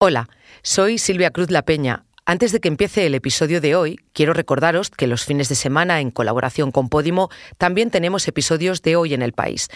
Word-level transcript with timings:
Hola, 0.00 0.28
soy 0.62 0.96
Silvia 0.96 1.32
Cruz 1.32 1.50
La 1.50 1.62
Peña. 1.62 2.04
Antes 2.24 2.52
de 2.52 2.60
que 2.60 2.68
empiece 2.68 3.04
el 3.04 3.16
episodio 3.16 3.60
de 3.60 3.74
hoy, 3.74 3.98
quiero 4.12 4.32
recordaros 4.32 4.90
que 4.90 5.08
los 5.08 5.24
fines 5.24 5.48
de 5.48 5.56
semana, 5.56 6.00
en 6.00 6.12
colaboración 6.12 6.70
con 6.70 6.88
Podimo, 6.88 7.30
también 7.56 7.90
tenemos 7.90 8.28
episodios 8.28 8.80
de 8.82 8.94
Hoy 8.94 9.12
en 9.12 9.22
el 9.22 9.32
País. 9.32 9.66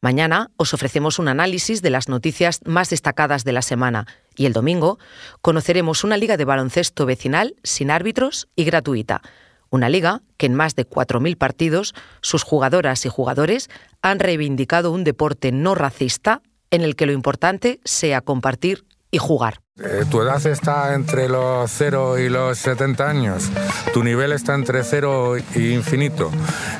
Mañana 0.00 0.50
os 0.56 0.72
ofrecemos 0.72 1.18
un 1.18 1.28
análisis 1.28 1.82
de 1.82 1.90
las 1.90 2.08
noticias 2.08 2.60
más 2.64 2.88
destacadas 2.88 3.44
de 3.44 3.52
la 3.52 3.60
semana 3.60 4.06
y 4.36 4.46
el 4.46 4.54
domingo 4.54 4.98
conoceremos 5.42 6.02
una 6.02 6.16
liga 6.16 6.38
de 6.38 6.46
baloncesto 6.46 7.04
vecinal 7.04 7.54
sin 7.62 7.90
árbitros 7.90 8.48
y 8.56 8.64
gratuita. 8.64 9.20
Una 9.68 9.90
liga 9.90 10.22
que 10.38 10.46
en 10.46 10.54
más 10.54 10.76
de 10.76 10.88
4.000 10.88 11.36
partidos 11.36 11.94
sus 12.22 12.42
jugadoras 12.42 13.04
y 13.04 13.10
jugadores 13.10 13.68
han 14.00 14.18
reivindicado 14.18 14.92
un 14.92 15.04
deporte 15.04 15.52
no 15.52 15.74
racista 15.74 16.40
en 16.70 16.80
el 16.80 16.96
que 16.96 17.04
lo 17.04 17.12
importante 17.12 17.80
sea 17.84 18.22
compartir 18.22 18.87
y 19.10 19.18
jugar. 19.18 19.60
Eh, 19.78 20.04
tu 20.10 20.20
edad 20.20 20.44
está 20.44 20.94
entre 20.94 21.28
los 21.28 21.70
0 21.70 22.18
y 22.18 22.28
los 22.28 22.58
70 22.58 23.08
años. 23.08 23.48
Tu 23.94 24.02
nivel 24.02 24.32
está 24.32 24.54
entre 24.54 24.82
0 24.82 25.36
y 25.54 25.72
infinito. 25.72 26.30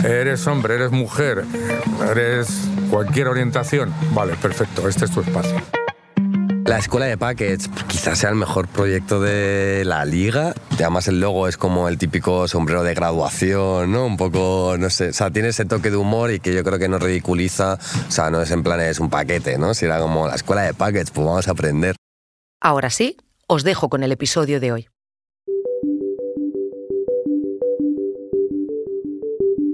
Eres 0.05 0.47
hombre, 0.47 0.75
eres 0.75 0.91
mujer, 0.91 1.45
eres 2.11 2.49
cualquier 2.91 3.29
orientación. 3.29 3.95
Vale, 4.13 4.35
perfecto, 4.35 4.89
este 4.89 5.05
es 5.05 5.11
tu 5.13 5.21
espacio. 5.21 5.61
La 6.69 6.77
escuela 6.77 7.07
de 7.07 7.17
Packets 7.17 7.71
quizás 7.87 8.19
sea 8.19 8.29
el 8.29 8.37
mejor 8.37 8.69
proyecto 8.69 9.23
de 9.23 9.85
la 9.87 10.05
liga. 10.05 10.53
Además 10.73 11.09
el 11.09 11.19
logo 11.19 11.49
es 11.49 11.57
como 11.57 11.89
el 11.89 11.97
típico 11.97 12.47
sombrero 12.47 12.83
de 12.83 12.93
graduación, 12.93 13.91
¿no? 13.91 14.05
Un 14.05 14.19
poco, 14.19 14.77
no 14.79 14.91
sé, 14.91 15.09
o 15.09 15.13
sea, 15.15 15.31
tiene 15.31 15.49
ese 15.49 15.65
toque 15.65 15.91
de 15.91 15.97
humor 15.97 16.31
y 16.31 16.41
que 16.41 16.53
yo 16.53 16.63
creo 16.65 16.79
que 16.79 16.89
no 16.89 16.99
ridiculiza, 16.99 17.79
o 18.07 18.11
sea, 18.11 18.29
no 18.29 18.43
es 18.43 18.51
en 18.51 18.63
plan 18.63 18.81
es 18.81 19.01
un 19.01 19.09
paquete, 19.09 19.57
¿no? 19.57 19.73
Si 19.73 19.87
era 19.87 19.99
como 19.99 20.29
la 20.29 20.35
escuela 20.35 20.61
de 20.61 20.75
Packets, 20.75 21.11
pues 21.11 21.27
vamos 21.27 21.49
a 21.49 21.53
aprender. 21.53 21.97
Ahora 22.61 22.91
sí, 22.91 23.17
os 23.47 23.63
dejo 23.63 23.89
con 23.89 24.03
el 24.03 24.11
episodio 24.11 24.59
de 24.59 24.73
hoy. 24.73 24.89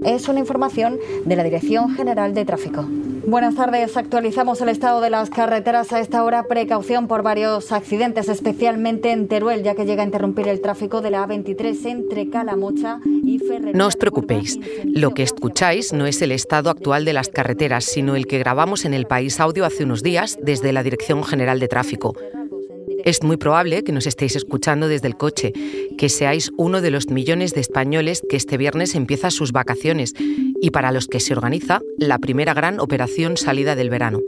Es 0.05 0.29
una 0.29 0.41
información 0.41 0.99
de 1.25 1.35
la 1.35 1.45
Dirección 1.45 1.95
General 1.97 2.35
de 2.35 2.45
Tráfico. 2.45 2.87
Buenas 3.27 3.55
tardes. 3.55 3.97
Actualizamos 3.97 4.61
el 4.61 4.69
estado 4.69 5.01
de 5.01 5.09
las 5.09 5.31
carreteras 5.31 5.95
a 5.95 6.01
esta 6.01 6.23
hora. 6.25 6.43
Precaución 6.43 7.09
por 7.09 7.23
varios 7.23 7.73
accidentes, 7.73 8.29
especialmente 8.29 9.13
en 9.13 9.29
Teruel, 9.29 9.63
ya 9.63 9.75
que 9.75 9.87
llega 9.87 10.03
a 10.03 10.05
interrumpir 10.05 10.47
el 10.47 10.61
tráfico 10.61 11.01
de 11.01 11.11
la 11.11 11.27
A23 11.27 11.87
entre 11.87 12.29
Calamocha 12.29 13.01
y 13.07 13.39
Ferrer. 13.39 13.75
No 13.75 13.87
os 13.87 13.97
preocupéis. 13.97 14.61
Lo 14.85 15.15
que 15.15 15.23
escucháis 15.23 15.95
no 15.95 16.05
es 16.05 16.21
el 16.21 16.33
estado 16.33 16.69
actual 16.69 17.07
de 17.07 17.15
las 17.15 17.31
carreteras, 17.31 17.87
sino 17.87 18.15
el 18.15 18.27
que 18.27 18.39
grabamos 18.39 18.85
en 18.85 18.93
el 18.93 19.07
País 19.07 19.41
Audio 19.41 19.65
hace 19.65 19.85
unos 19.85 20.03
días 20.03 20.37
desde 20.43 20.75
la 20.75 20.83
Dirección 20.83 21.25
General 21.25 21.59
de 21.59 21.69
Tráfico. 21.69 22.15
Es 23.05 23.23
muy 23.23 23.37
probable 23.37 23.85
que 23.85 23.93
nos 23.93 24.07
estéis 24.07 24.35
escuchando 24.35 24.89
desde 24.89 25.09
el 25.09 25.17
coche, 25.17 25.53
que 25.99 26.09
seáis 26.09 26.51
uno 26.57 26.81
de 26.81 26.91
los 26.91 27.11
millones 27.11 27.53
de 27.53 27.61
españoles 27.61 28.23
que 28.31 28.37
este 28.37 28.57
viernes 28.57 28.95
empieza 28.95 29.31
sus 29.31 29.53
vacaciones 29.53 30.15
y 30.63 30.71
para 30.71 30.91
los 30.91 31.07
que 31.07 31.21
se 31.21 31.35
organiza 31.35 31.83
la 31.99 32.19
primera 32.19 32.55
gran 32.55 32.81
operación 32.81 33.37
salida 33.37 33.77
del 33.77 33.91
verano. 33.91 34.21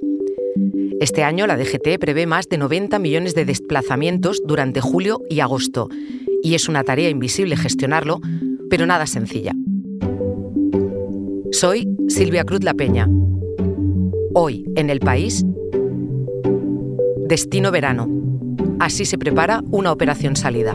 Este 1.00 1.24
año 1.24 1.46
la 1.46 1.56
DGT 1.56 1.98
prevé 1.98 2.26
más 2.26 2.50
de 2.50 2.58
90 2.58 2.98
millones 2.98 3.34
de 3.34 3.46
desplazamientos 3.46 4.42
durante 4.44 4.82
julio 4.82 5.22
y 5.30 5.40
agosto, 5.40 5.88
y 6.42 6.54
es 6.54 6.68
una 6.68 6.84
tarea 6.84 7.08
invisible 7.08 7.56
gestionarlo, 7.56 8.20
pero 8.68 8.84
nada 8.84 9.06
sencilla. 9.06 9.52
Soy 11.50 11.88
Silvia 12.08 12.44
Cruz 12.44 12.62
La 12.62 12.74
Peña. 12.74 13.08
Hoy, 14.34 14.66
en 14.76 14.90
el 14.90 15.00
país, 15.00 15.44
Destino 17.26 17.70
Verano 17.70 18.26
Así 18.78 19.04
se 19.04 19.18
prepara 19.18 19.62
una 19.70 19.92
operación 19.92 20.36
salida. 20.36 20.74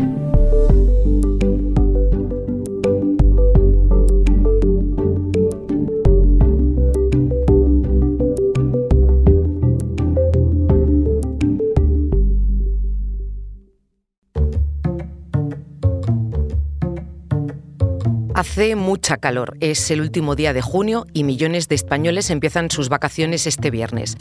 Hace 18.41 18.75
mucha 18.75 19.17
calor, 19.17 19.55
es 19.59 19.91
el 19.91 20.01
último 20.01 20.35
día 20.35 20.51
de 20.51 20.63
junio 20.63 21.05
y 21.13 21.23
millones 21.23 21.67
de 21.67 21.75
españoles 21.75 22.31
empiezan 22.31 22.71
sus 22.71 22.89
vacaciones 22.89 23.45
este 23.45 23.69
viernes. 23.69 24.17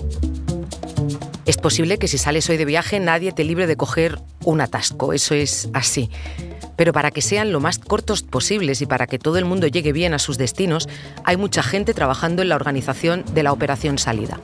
Es 1.50 1.56
posible 1.56 1.98
que 1.98 2.06
si 2.06 2.16
sales 2.16 2.48
hoy 2.48 2.58
de 2.58 2.64
viaje 2.64 3.00
nadie 3.00 3.32
te 3.32 3.42
libre 3.42 3.66
de 3.66 3.76
coger 3.76 4.20
un 4.44 4.60
atasco, 4.60 5.12
eso 5.12 5.34
es 5.34 5.68
así. 5.72 6.08
Pero 6.76 6.92
para 6.92 7.10
que 7.10 7.22
sean 7.22 7.50
lo 7.50 7.58
más 7.58 7.80
cortos 7.80 8.22
posibles 8.22 8.80
y 8.82 8.86
para 8.86 9.08
que 9.08 9.18
todo 9.18 9.36
el 9.36 9.44
mundo 9.44 9.66
llegue 9.66 9.92
bien 9.92 10.14
a 10.14 10.20
sus 10.20 10.38
destinos, 10.38 10.88
hay 11.24 11.36
mucha 11.36 11.64
gente 11.64 11.92
trabajando 11.92 12.42
en 12.42 12.50
la 12.50 12.54
organización 12.54 13.24
de 13.34 13.42
la 13.42 13.50
operación 13.50 13.98
salida. 13.98 14.38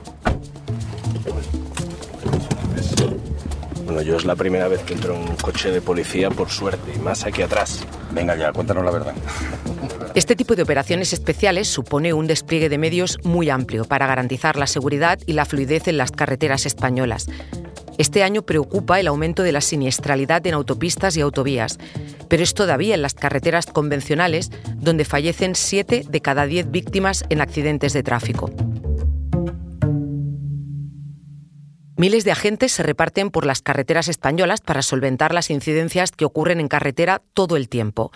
Bueno, 3.85 4.01
yo 4.01 4.17
es 4.17 4.25
la 4.25 4.35
primera 4.35 4.67
vez 4.67 4.81
que 4.81 4.93
entro 4.93 5.15
en 5.15 5.29
un 5.29 5.35
coche 5.37 5.71
de 5.71 5.79
policía 5.79 6.29
por 6.29 6.49
suerte, 6.49 6.91
y 6.93 6.99
más 6.99 7.23
aquí 7.23 7.41
atrás. 7.41 7.85
Venga 8.11 8.35
ya, 8.35 8.51
cuéntanos 8.51 8.83
la 8.83 8.91
verdad. 8.91 9.13
Este 10.17 10.35
tipo 10.35 10.55
de 10.55 10.63
operaciones 10.63 11.13
especiales 11.13 11.67
supone 11.67 12.11
un 12.11 12.25
despliegue 12.25 12.69
de 12.69 12.79
medios 12.79 13.19
muy 13.23 13.51
amplio 13.51 13.85
para 13.85 14.07
garantizar 14.07 14.57
la 14.57 14.65
seguridad 14.65 15.19
y 15.27 15.33
la 15.33 15.45
fluidez 15.45 15.87
en 15.87 15.97
las 15.97 16.09
carreteras 16.09 16.65
españolas. 16.65 17.27
Este 17.99 18.23
año 18.23 18.41
preocupa 18.41 18.99
el 18.99 19.05
aumento 19.05 19.43
de 19.43 19.51
la 19.51 19.61
siniestralidad 19.61 20.47
en 20.47 20.55
autopistas 20.55 21.15
y 21.17 21.21
autovías, 21.21 21.77
pero 22.29 22.41
es 22.41 22.55
todavía 22.55 22.95
en 22.95 23.03
las 23.03 23.13
carreteras 23.13 23.67
convencionales 23.67 24.49
donde 24.77 25.05
fallecen 25.05 25.53
7 25.53 26.05
de 26.09 26.21
cada 26.21 26.47
10 26.47 26.71
víctimas 26.71 27.23
en 27.29 27.39
accidentes 27.39 27.93
de 27.93 28.01
tráfico. 28.01 28.49
Miles 31.95 32.23
de 32.23 32.31
agentes 32.31 32.71
se 32.71 32.81
reparten 32.81 33.29
por 33.29 33.45
las 33.45 33.61
carreteras 33.61 34.07
españolas 34.07 34.61
para 34.61 34.81
solventar 34.81 35.35
las 35.35 35.51
incidencias 35.51 36.11
que 36.11 36.25
ocurren 36.25 36.59
en 36.59 36.69
carretera 36.69 37.21
todo 37.35 37.55
el 37.55 37.69
tiempo. 37.69 38.11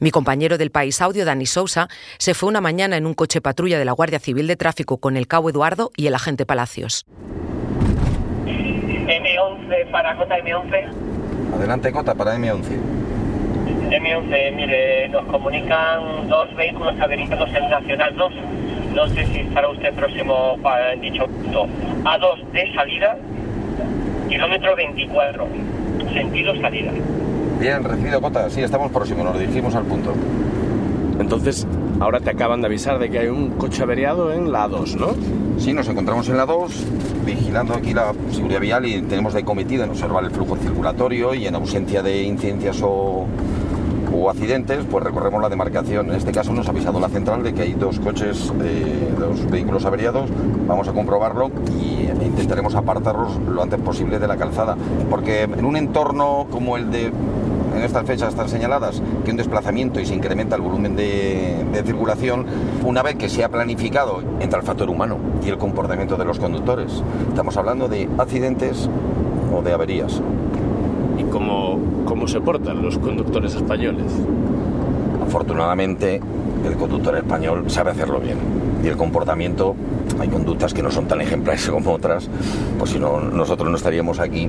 Mi 0.00 0.10
compañero 0.10 0.58
del 0.58 0.72
País 0.72 1.00
Audio, 1.00 1.24
Dani 1.24 1.46
Sousa, 1.46 1.86
se 2.18 2.34
fue 2.34 2.48
una 2.48 2.60
mañana 2.60 2.96
en 2.96 3.06
un 3.06 3.14
coche 3.14 3.40
patrulla 3.40 3.78
de 3.78 3.84
la 3.84 3.92
Guardia 3.92 4.18
Civil 4.18 4.48
de 4.48 4.56
Tráfico 4.56 4.98
con 4.98 5.16
el 5.16 5.28
cabo 5.28 5.50
Eduardo 5.50 5.92
y 5.96 6.08
el 6.08 6.16
agente 6.16 6.44
Palacios. 6.44 7.06
M11 8.44 9.90
para 9.92 10.16
Cota 10.16 10.36
M11. 10.38 11.54
Adelante, 11.54 11.92
Cota, 11.92 12.12
para 12.16 12.34
M11. 12.34 12.76
M11, 13.90 14.56
mire, 14.56 15.08
nos 15.10 15.26
comunican 15.26 16.28
dos 16.28 16.52
vehículos 16.56 16.98
averiados 17.00 17.48
en 17.54 17.70
Nacional 17.70 18.16
2. 18.16 18.32
No 18.96 19.08
sé 19.10 19.26
si 19.26 19.38
estará 19.38 19.68
usted 19.68 19.94
próximo 19.94 20.58
para 20.60 20.96
dicho 20.96 21.28
punto. 21.28 21.68
A2 22.02 22.50
de 22.50 22.74
salida, 22.74 23.16
kilómetro 24.28 24.74
24, 24.74 25.46
sentido 26.12 26.60
salida. 26.60 26.90
Bien, 27.60 27.84
recibido, 27.84 28.20
Cota. 28.20 28.50
Sí, 28.50 28.62
estamos 28.62 28.90
próximos, 28.90 29.24
nos 29.24 29.38
dirigimos 29.38 29.74
al 29.74 29.84
punto. 29.84 30.12
Entonces, 31.18 31.66
ahora 32.00 32.20
te 32.20 32.30
acaban 32.30 32.60
de 32.60 32.66
avisar 32.66 32.98
de 32.98 33.08
que 33.08 33.20
hay 33.20 33.28
un 33.28 33.50
coche 33.50 33.82
averiado 33.82 34.32
en 34.32 34.50
la 34.50 34.66
2, 34.68 34.96
¿no? 34.96 35.08
Sí, 35.58 35.72
nos 35.72 35.88
encontramos 35.88 36.28
en 36.28 36.36
la 36.36 36.46
2, 36.46 36.84
vigilando 37.24 37.74
aquí 37.74 37.94
la 37.94 38.12
seguridad 38.32 38.60
vial 38.60 38.86
y 38.86 39.02
tenemos 39.02 39.32
de 39.34 39.44
cometido 39.44 39.84
en 39.84 39.90
observar 39.90 40.24
el 40.24 40.30
flujo 40.30 40.56
circulatorio 40.56 41.34
y 41.34 41.46
en 41.46 41.54
ausencia 41.54 42.02
de 42.02 42.24
incidencias 42.24 42.82
o, 42.82 43.26
o 44.12 44.30
accidentes, 44.30 44.84
pues 44.90 45.04
recorremos 45.04 45.40
la 45.40 45.48
demarcación. 45.48 46.10
En 46.10 46.16
este 46.16 46.32
caso 46.32 46.52
nos 46.52 46.66
ha 46.66 46.70
avisado 46.70 46.98
la 46.98 47.08
central 47.08 47.42
de 47.42 47.54
que 47.54 47.62
hay 47.62 47.74
dos 47.74 48.00
coches, 48.00 48.52
eh, 48.62 49.14
dos 49.18 49.48
vehículos 49.50 49.84
averiados. 49.84 50.28
Vamos 50.66 50.88
a 50.88 50.92
comprobarlo 50.92 51.50
y 51.80 52.10
intentaremos 52.24 52.74
apartarlos 52.74 53.36
lo 53.48 53.62
antes 53.62 53.80
posible 53.80 54.18
de 54.18 54.26
la 54.26 54.36
calzada. 54.36 54.76
Porque 55.08 55.42
en 55.42 55.64
un 55.64 55.76
entorno 55.76 56.46
como 56.50 56.76
el 56.76 56.90
de 56.90 57.12
en 57.76 57.82
estas 57.82 58.06
fechas 58.06 58.30
están 58.30 58.48
señaladas 58.48 59.02
que 59.24 59.30
un 59.30 59.36
desplazamiento 59.36 60.00
y 60.00 60.06
se 60.06 60.14
incrementa 60.14 60.56
el 60.56 60.62
volumen 60.62 60.96
de, 60.96 61.64
de, 61.72 61.82
circulación, 61.82 62.46
una 62.84 63.02
vez 63.02 63.16
que 63.16 63.28
se 63.28 63.44
ha 63.44 63.48
planificado, 63.48 64.22
entra 64.40 64.60
el 64.60 64.64
factor 64.64 64.88
humano 64.88 65.18
y 65.44 65.48
el 65.48 65.58
comportamiento 65.58 66.16
de 66.16 66.24
los 66.24 66.38
conductores. 66.38 67.02
Estamos 67.28 67.56
hablando 67.56 67.88
de 67.88 68.08
accidentes 68.18 68.88
o 69.54 69.62
de 69.62 69.72
averías. 69.72 70.20
¿Y 71.18 71.24
cómo, 71.24 71.78
cómo 72.04 72.26
se 72.26 72.40
portan 72.40 72.82
los 72.82 72.98
conductores 72.98 73.54
españoles? 73.54 74.12
Afortunadamente, 75.26 76.20
el 76.66 76.76
conductor 76.76 77.16
español 77.16 77.70
sabe 77.70 77.90
hacerlo 77.90 78.20
bien. 78.20 78.38
Y 78.82 78.88
el 78.88 78.96
comportamiento, 78.96 79.74
hay 80.18 80.28
conductas 80.28 80.74
que 80.74 80.82
no 80.82 80.90
son 80.90 81.06
tan 81.06 81.20
ejemplares 81.20 81.68
como 81.70 81.92
otras, 81.92 82.28
pues 82.78 82.90
si 82.90 82.98
no, 82.98 83.20
nosotros 83.20 83.70
no 83.70 83.76
estaríamos 83.76 84.18
aquí. 84.18 84.48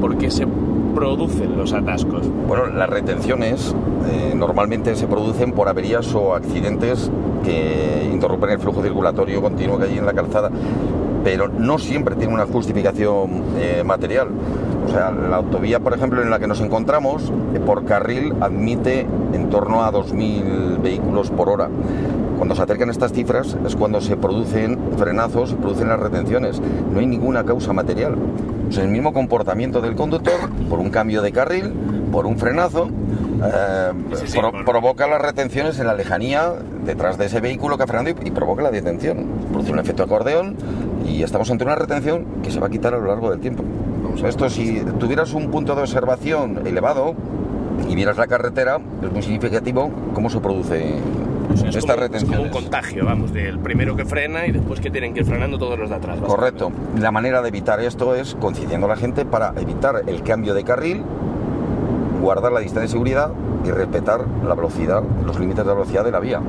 Porque 0.00 0.30
se 0.30 0.46
producen 0.94 1.56
los 1.56 1.72
atascos? 1.72 2.28
Bueno, 2.46 2.66
las 2.66 2.88
retenciones 2.88 3.74
eh, 4.10 4.34
normalmente 4.34 4.94
se 4.96 5.06
producen 5.06 5.52
por 5.52 5.68
averías 5.68 6.14
o 6.14 6.34
accidentes 6.34 7.10
que 7.44 8.08
interrumpen 8.12 8.50
el 8.50 8.58
flujo 8.58 8.82
circulatorio 8.82 9.42
continuo 9.42 9.78
que 9.78 9.84
hay 9.86 9.98
en 9.98 10.06
la 10.06 10.12
calzada, 10.12 10.50
pero 11.24 11.48
no 11.48 11.78
siempre 11.78 12.16
tiene 12.16 12.34
una 12.34 12.46
justificación 12.46 13.42
eh, 13.56 13.82
material. 13.84 14.28
O 14.86 14.90
sea, 14.90 15.10
la 15.12 15.36
autovía, 15.36 15.80
por 15.80 15.94
ejemplo, 15.94 16.22
en 16.22 16.30
la 16.30 16.38
que 16.38 16.46
nos 16.46 16.60
encontramos, 16.60 17.32
eh, 17.54 17.60
por 17.60 17.84
carril 17.84 18.34
admite 18.40 19.06
en 19.32 19.48
torno 19.48 19.84
a 19.84 19.92
2.000 19.92 20.82
vehículos 20.82 21.30
por 21.30 21.48
hora. 21.48 21.68
Cuando 22.42 22.56
se 22.56 22.62
acercan 22.62 22.90
estas 22.90 23.12
cifras 23.12 23.56
es 23.64 23.76
cuando 23.76 24.00
se 24.00 24.16
producen 24.16 24.76
frenazos, 24.98 25.50
se 25.50 25.54
producen 25.54 25.86
las 25.86 26.00
retenciones. 26.00 26.60
No 26.92 26.98
hay 26.98 27.06
ninguna 27.06 27.44
causa 27.44 27.72
material. 27.72 28.16
Es 28.68 28.78
el 28.78 28.88
mismo 28.88 29.12
comportamiento 29.12 29.80
del 29.80 29.94
conductor 29.94 30.50
por 30.68 30.80
un 30.80 30.90
cambio 30.90 31.22
de 31.22 31.30
carril, 31.30 31.72
por 32.10 32.26
un 32.26 32.36
frenazo, 32.38 32.90
eh, 33.44 33.92
provoca 34.66 35.06
las 35.06 35.22
retenciones 35.22 35.78
en 35.78 35.86
la 35.86 35.94
lejanía 35.94 36.52
detrás 36.84 37.16
de 37.16 37.26
ese 37.26 37.40
vehículo 37.40 37.76
que 37.76 37.84
ha 37.84 37.86
frenado 37.86 38.10
y, 38.24 38.30
provoca 38.32 38.64
la 38.64 38.72
detención. 38.72 39.24
Produce 39.52 39.70
un 39.70 39.78
efecto 39.78 40.02
acordeón 40.02 40.56
y 41.06 41.22
estamos 41.22 41.48
ante 41.48 41.62
una 41.62 41.76
retención 41.76 42.26
que 42.42 42.50
se 42.50 42.58
va 42.58 42.66
a 42.66 42.70
quitar 42.70 42.92
a 42.92 42.98
lo 42.98 43.06
largo 43.06 43.30
del 43.30 43.38
tiempo. 43.38 43.62
Esto 44.26 44.50
si 44.50 44.80
tuvieras 44.98 45.32
un 45.32 45.48
punto 45.52 45.76
de 45.76 45.82
observación 45.82 46.66
elevado 46.66 47.14
y 47.88 47.94
vieras 47.94 48.16
la 48.16 48.26
carretera, 48.26 48.80
es 49.00 49.12
muy 49.12 49.22
significativo 49.22 49.92
cómo 50.12 50.28
se 50.28 50.40
produce 50.40 50.96
esta 51.52 51.96
retención. 51.96 52.34
Es 52.34 52.40
un 52.40 52.48
contagio, 52.50 53.04
vamos, 53.04 53.32
del 53.32 53.58
primero 53.58 53.96
que 53.96 54.04
frena 54.04 54.46
y 54.46 54.52
después 54.52 54.80
que 54.80 54.90
tienen 54.90 55.14
que 55.14 55.20
ir 55.20 55.26
frenando 55.26 55.58
todos 55.58 55.78
los 55.78 55.90
de 55.90 55.96
atrás. 55.96 56.18
Correcto. 56.20 56.72
La 56.98 57.10
manera 57.10 57.42
de 57.42 57.48
evitar 57.48 57.80
esto 57.80 58.14
es 58.14 58.34
concienciando 58.34 58.86
a 58.86 58.90
la 58.90 58.96
gente 58.96 59.24
para 59.24 59.52
evitar 59.60 60.02
el 60.06 60.22
cambio 60.22 60.54
de 60.54 60.64
carril 60.64 61.04
guardar 62.22 62.52
la 62.52 62.60
distancia 62.60 62.82
de 62.82 62.88
seguridad 62.88 63.32
y 63.64 63.70
respetar 63.70 64.24
la 64.46 64.54
velocidad, 64.54 65.02
los 65.26 65.38
límites 65.38 65.66
de 65.66 65.72
velocidad 65.72 66.04
de 66.04 66.12
la 66.12 66.20
vía. 66.20 66.40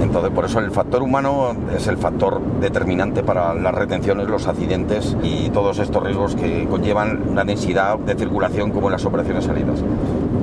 Entonces, 0.00 0.30
por 0.30 0.44
eso 0.44 0.60
el 0.60 0.70
factor 0.70 1.02
humano 1.02 1.54
es 1.76 1.86
el 1.86 1.98
factor 1.98 2.40
determinante 2.60 3.22
para 3.22 3.54
las 3.54 3.74
retenciones, 3.74 4.28
los 4.28 4.46
accidentes 4.46 5.16
y 5.22 5.50
todos 5.50 5.78
estos 5.78 6.02
riesgos 6.02 6.36
que 6.36 6.66
conllevan 6.68 7.28
una 7.28 7.44
densidad 7.44 7.98
de 7.98 8.14
circulación 8.14 8.70
como 8.70 8.88
en 8.88 8.92
las 8.92 9.04
operaciones 9.04 9.44
salidas. 9.44 9.82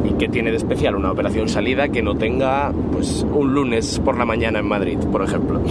¿Y 0.04 0.14
qué 0.14 0.28
tiene 0.28 0.52
de 0.52 0.58
especial 0.58 0.96
una 0.96 1.12
operación 1.12 1.50
salida 1.50 1.90
que 1.90 2.02
no 2.02 2.16
tenga 2.16 2.72
pues, 2.92 3.26
un 3.32 3.54
lunes 3.54 4.00
por 4.04 4.18
la 4.18 4.26
mañana 4.26 4.60
en 4.60 4.68
Madrid, 4.68 4.98
por 5.12 5.22
ejemplo? 5.22 5.62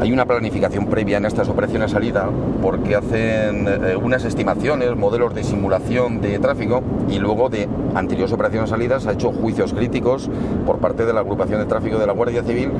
Hay 0.00 0.12
una 0.12 0.26
planificación 0.26 0.86
previa 0.86 1.18
en 1.18 1.24
estas 1.24 1.48
operaciones 1.48 1.92
salida 1.92 2.28
porque 2.60 2.96
hacen 2.96 3.66
eh, 3.66 3.96
unas 3.96 4.24
estimaciones, 4.24 4.94
modelos 4.96 5.34
de 5.34 5.44
simulación 5.44 6.20
de 6.20 6.38
tráfico 6.38 6.82
y 7.08 7.18
luego 7.18 7.48
de 7.48 7.68
anteriores 7.94 8.32
operaciones 8.32 8.70
salidas 8.70 9.06
ha 9.06 9.12
hecho 9.12 9.32
juicios 9.32 9.72
críticos 9.72 10.28
por 10.66 10.78
parte 10.78 11.06
de 11.06 11.12
la 11.12 11.20
agrupación 11.20 11.60
de 11.60 11.66
tráfico 11.66 11.98
de 11.98 12.06
la 12.06 12.12
Guardia 12.12 12.42
Civil 12.42 12.70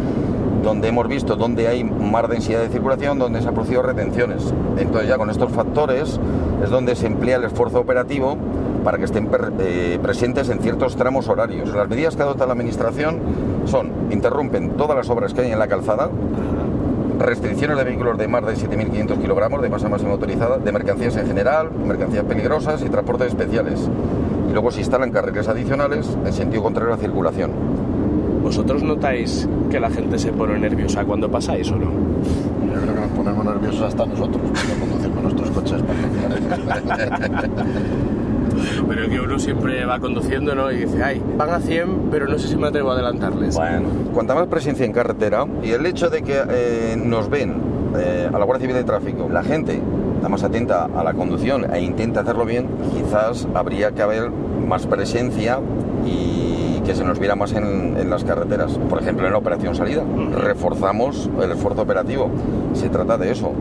donde 0.64 0.88
hemos 0.88 1.06
visto 1.06 1.37
dónde 1.37 1.69
hay 1.69 1.85
más 1.85 2.29
densidad 2.29 2.62
de 2.62 2.70
circulación, 2.70 3.19
donde 3.19 3.43
se 3.43 3.49
han 3.49 3.55
producido 3.55 3.82
retenciones. 3.82 4.52
Entonces 4.79 5.08
ya 5.08 5.19
con 5.19 5.31
estos 5.31 5.52
factores 5.52 6.19
es 6.64 6.70
donde 6.70 6.96
se 6.96 7.06
emplea 7.06 7.37
el 7.37 7.44
esfuerzo 7.44 7.81
operativo 7.81 8.37
para 8.84 8.98
que 8.98 9.04
estén 9.04 9.28
eh, 9.60 9.98
presentes 10.00 10.48
en 10.50 10.60
ciertos 10.60 10.94
tramos 10.94 11.28
horarios. 11.28 11.75
Las 11.75 11.88
medidas 11.88 12.14
que 12.14 12.22
adopta 12.22 12.46
la 12.46 12.52
Administración 12.52 13.19
son, 13.64 13.90
interrumpen 14.10 14.76
todas 14.76 14.94
las 14.96 15.08
obras 15.08 15.32
que 15.32 15.40
hay 15.40 15.50
en 15.52 15.58
la 15.58 15.66
calzada, 15.66 16.10
restricciones 17.19 17.78
de 17.78 17.84
vehículos 17.84 18.19
de 18.19 18.28
más 18.28 18.44
de 18.44 18.54
7.500 18.54 19.20
kilogramos 19.20 19.62
de 19.62 19.70
masa 19.70 19.88
máxima 19.88 20.12
autorizada, 20.12 20.58
de 20.58 20.70
mercancías 20.70 21.16
en 21.16 21.26
general, 21.26 21.70
mercancías 21.72 22.25
peligrosas 22.25 22.82
y 22.82 22.90
transportes 22.90 23.28
especiales. 23.28 23.88
Y 24.48 24.52
luego 24.52 24.70
se 24.70 24.81
instalan 24.81 25.10
carriles 25.10 25.48
adicionales 25.48 26.16
en 26.25 26.32
sentido 26.32 26.62
contrario 26.62 26.92
a 26.92 26.96
la 26.96 27.02
circulación. 27.02 27.52
¿Vosotros 28.42 28.82
notáis 28.82 29.48
que 29.70 29.81
la 29.81 29.88
gente 29.88 30.19
se 30.19 30.31
pone 30.31 30.58
nerviosa 30.58 31.04
cuando 31.04 31.31
pasáis 31.31 31.70
o 31.70 31.76
no? 31.76 31.86
Yo 31.86 32.81
creo 32.82 32.94
que 32.94 33.00
nos 33.00 33.10
ponemos 33.12 33.44
nerviosos 33.44 33.82
hasta 33.82 34.04
nosotros 34.04 34.42
cuando 34.52 34.86
conducimos 34.86 35.22
nuestros 35.22 35.50
coches 35.50 35.82
particulares. 35.82 37.50
pero 38.88 39.08
que 39.08 39.20
uno 39.20 39.38
siempre 39.38 39.84
va 39.84 39.99
conduciendo 39.99 40.55
¿no? 40.55 40.70
y 40.70 40.84
dice, 40.84 41.02
ay, 41.02 41.22
van 41.37 41.50
a 41.50 41.61
100, 41.61 42.08
pero 42.11 42.26
no 42.26 42.38
sé 42.38 42.49
si 42.49 42.56
me 42.56 42.69
atrevo 42.69 42.90
a 42.90 42.94
adelantarles. 42.94 43.55
Bueno, 43.55 43.88
cuanta 44.12 44.34
más 44.34 44.46
presencia 44.46 44.84
en 44.84 44.93
carretera 44.93 45.46
y 45.62 45.70
el 45.70 45.84
hecho 45.87 46.11
de 46.11 46.22
que 46.22 46.40
eh, 46.49 46.96
nos 46.96 47.28
ven 47.28 47.55
eh, 47.96 48.28
a 48.32 48.38
la 48.38 48.44
Guardia 48.44 48.66
Civil 48.66 48.76
de 48.76 48.84
Tráfico, 48.84 49.28
la 49.31 49.43
gente 49.43 49.81
está 50.16 50.28
más 50.28 50.43
atenta 50.43 50.84
a 50.84 51.05
la 51.05 51.14
conducción 51.14 51.72
e 51.72 51.81
intenta 51.81 52.20
hacerlo 52.20 52.44
bien, 52.44 52.69
quizás 52.93 53.46
habría 53.55 53.93
que 53.93 54.02
haber 54.02 54.31
más 54.31 54.87
presencia 54.87 55.60
y 56.06 56.81
que 56.84 56.94
se 56.94 57.05
nos 57.05 57.19
viera 57.19 57.34
más 57.34 57.52
en, 57.52 57.96
en, 57.96 58.10
las 58.10 58.25
carreteras. 58.25 58.78
Por 58.90 59.00
ejemplo, 59.00 59.26
en 59.26 59.32
la 59.32 59.38
operación 59.38 59.75
salida. 59.75 60.05
Reforzamos 60.37 61.31
el 61.43 61.52
esfuerzo 61.52 61.82
operativo. 61.82 62.31
Se 62.75 62.88
trata 62.90 63.17
de 63.17 63.32
eso. 63.32 63.52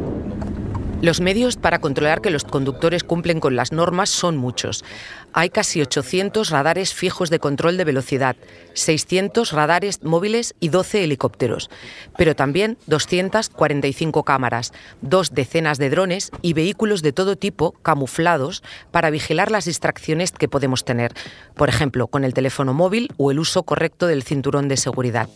Los 1.03 1.19
medios 1.19 1.57
para 1.57 1.79
controlar 1.79 2.21
que 2.21 2.29
los 2.29 2.45
conductores 2.45 3.03
cumplen 3.03 3.41
con 3.41 3.57
las 3.57 3.73
normas 3.73 4.09
son 4.09 4.37
muchos. 4.37 4.85
Hay 5.33 5.49
casi 5.49 5.81
800 5.81 6.49
radares 6.49 6.93
fijos 6.93 7.29
de 7.29 7.39
control 7.39 7.75
de 7.75 7.83
velocidad, 7.83 8.37
600 8.71 9.51
radares 9.51 10.01
móviles 10.03 10.55
y 10.61 10.69
12 10.69 11.03
helicópteros, 11.03 11.69
pero 12.17 12.37
también 12.37 12.77
245 12.87 14.23
cámaras, 14.23 14.71
dos 15.01 15.33
decenas 15.33 15.77
de 15.77 15.89
drones 15.89 16.31
y 16.41 16.53
vehículos 16.53 17.01
de 17.01 17.11
todo 17.11 17.35
tipo 17.35 17.73
camuflados 17.81 18.63
para 18.91 19.09
vigilar 19.09 19.51
las 19.51 19.65
distracciones 19.65 20.31
que 20.31 20.47
podemos 20.47 20.85
tener, 20.85 21.11
por 21.53 21.67
ejemplo, 21.67 22.07
con 22.07 22.23
el 22.23 22.33
teléfono 22.33 22.73
móvil 22.73 23.11
o 23.17 23.29
el 23.29 23.39
uso 23.39 23.63
correcto 23.63 24.07
del 24.07 24.23
cinturón 24.23 24.69
de 24.69 24.77
seguridad. 24.77 25.27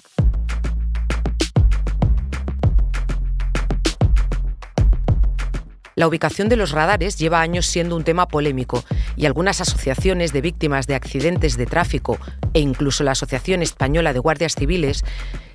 La 5.97 6.07
ubicación 6.07 6.47
de 6.47 6.57
los 6.57 6.73
radares 6.73 7.17
lleva 7.17 7.41
años 7.41 7.65
siendo 7.65 7.95
un 7.95 8.03
tema 8.03 8.27
polémico 8.27 8.83
y 9.15 9.25
algunas 9.25 9.61
asociaciones 9.61 10.31
de 10.31 10.41
víctimas 10.41 10.85
de 10.85 10.93
accidentes 10.93 11.57
de 11.57 11.65
tráfico 11.65 12.19
e 12.53 12.59
incluso 12.59 13.03
la 13.03 13.13
Asociación 13.13 13.63
Española 13.63 14.13
de 14.13 14.19
Guardias 14.19 14.53
Civiles 14.53 15.03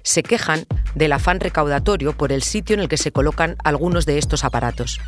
se 0.03 0.25
quejan 0.25 0.67
del 0.97 1.12
afán 1.12 1.39
recaudatorio 1.39 2.17
por 2.17 2.33
el 2.33 2.43
sitio 2.43 2.75
en 2.75 2.81
el 2.81 2.89
que 2.89 2.97
se 2.97 3.12
colocan 3.12 3.55
algunos 3.62 4.05
de 4.05 4.19
estos 4.19 4.43
aparatos. 4.43 4.99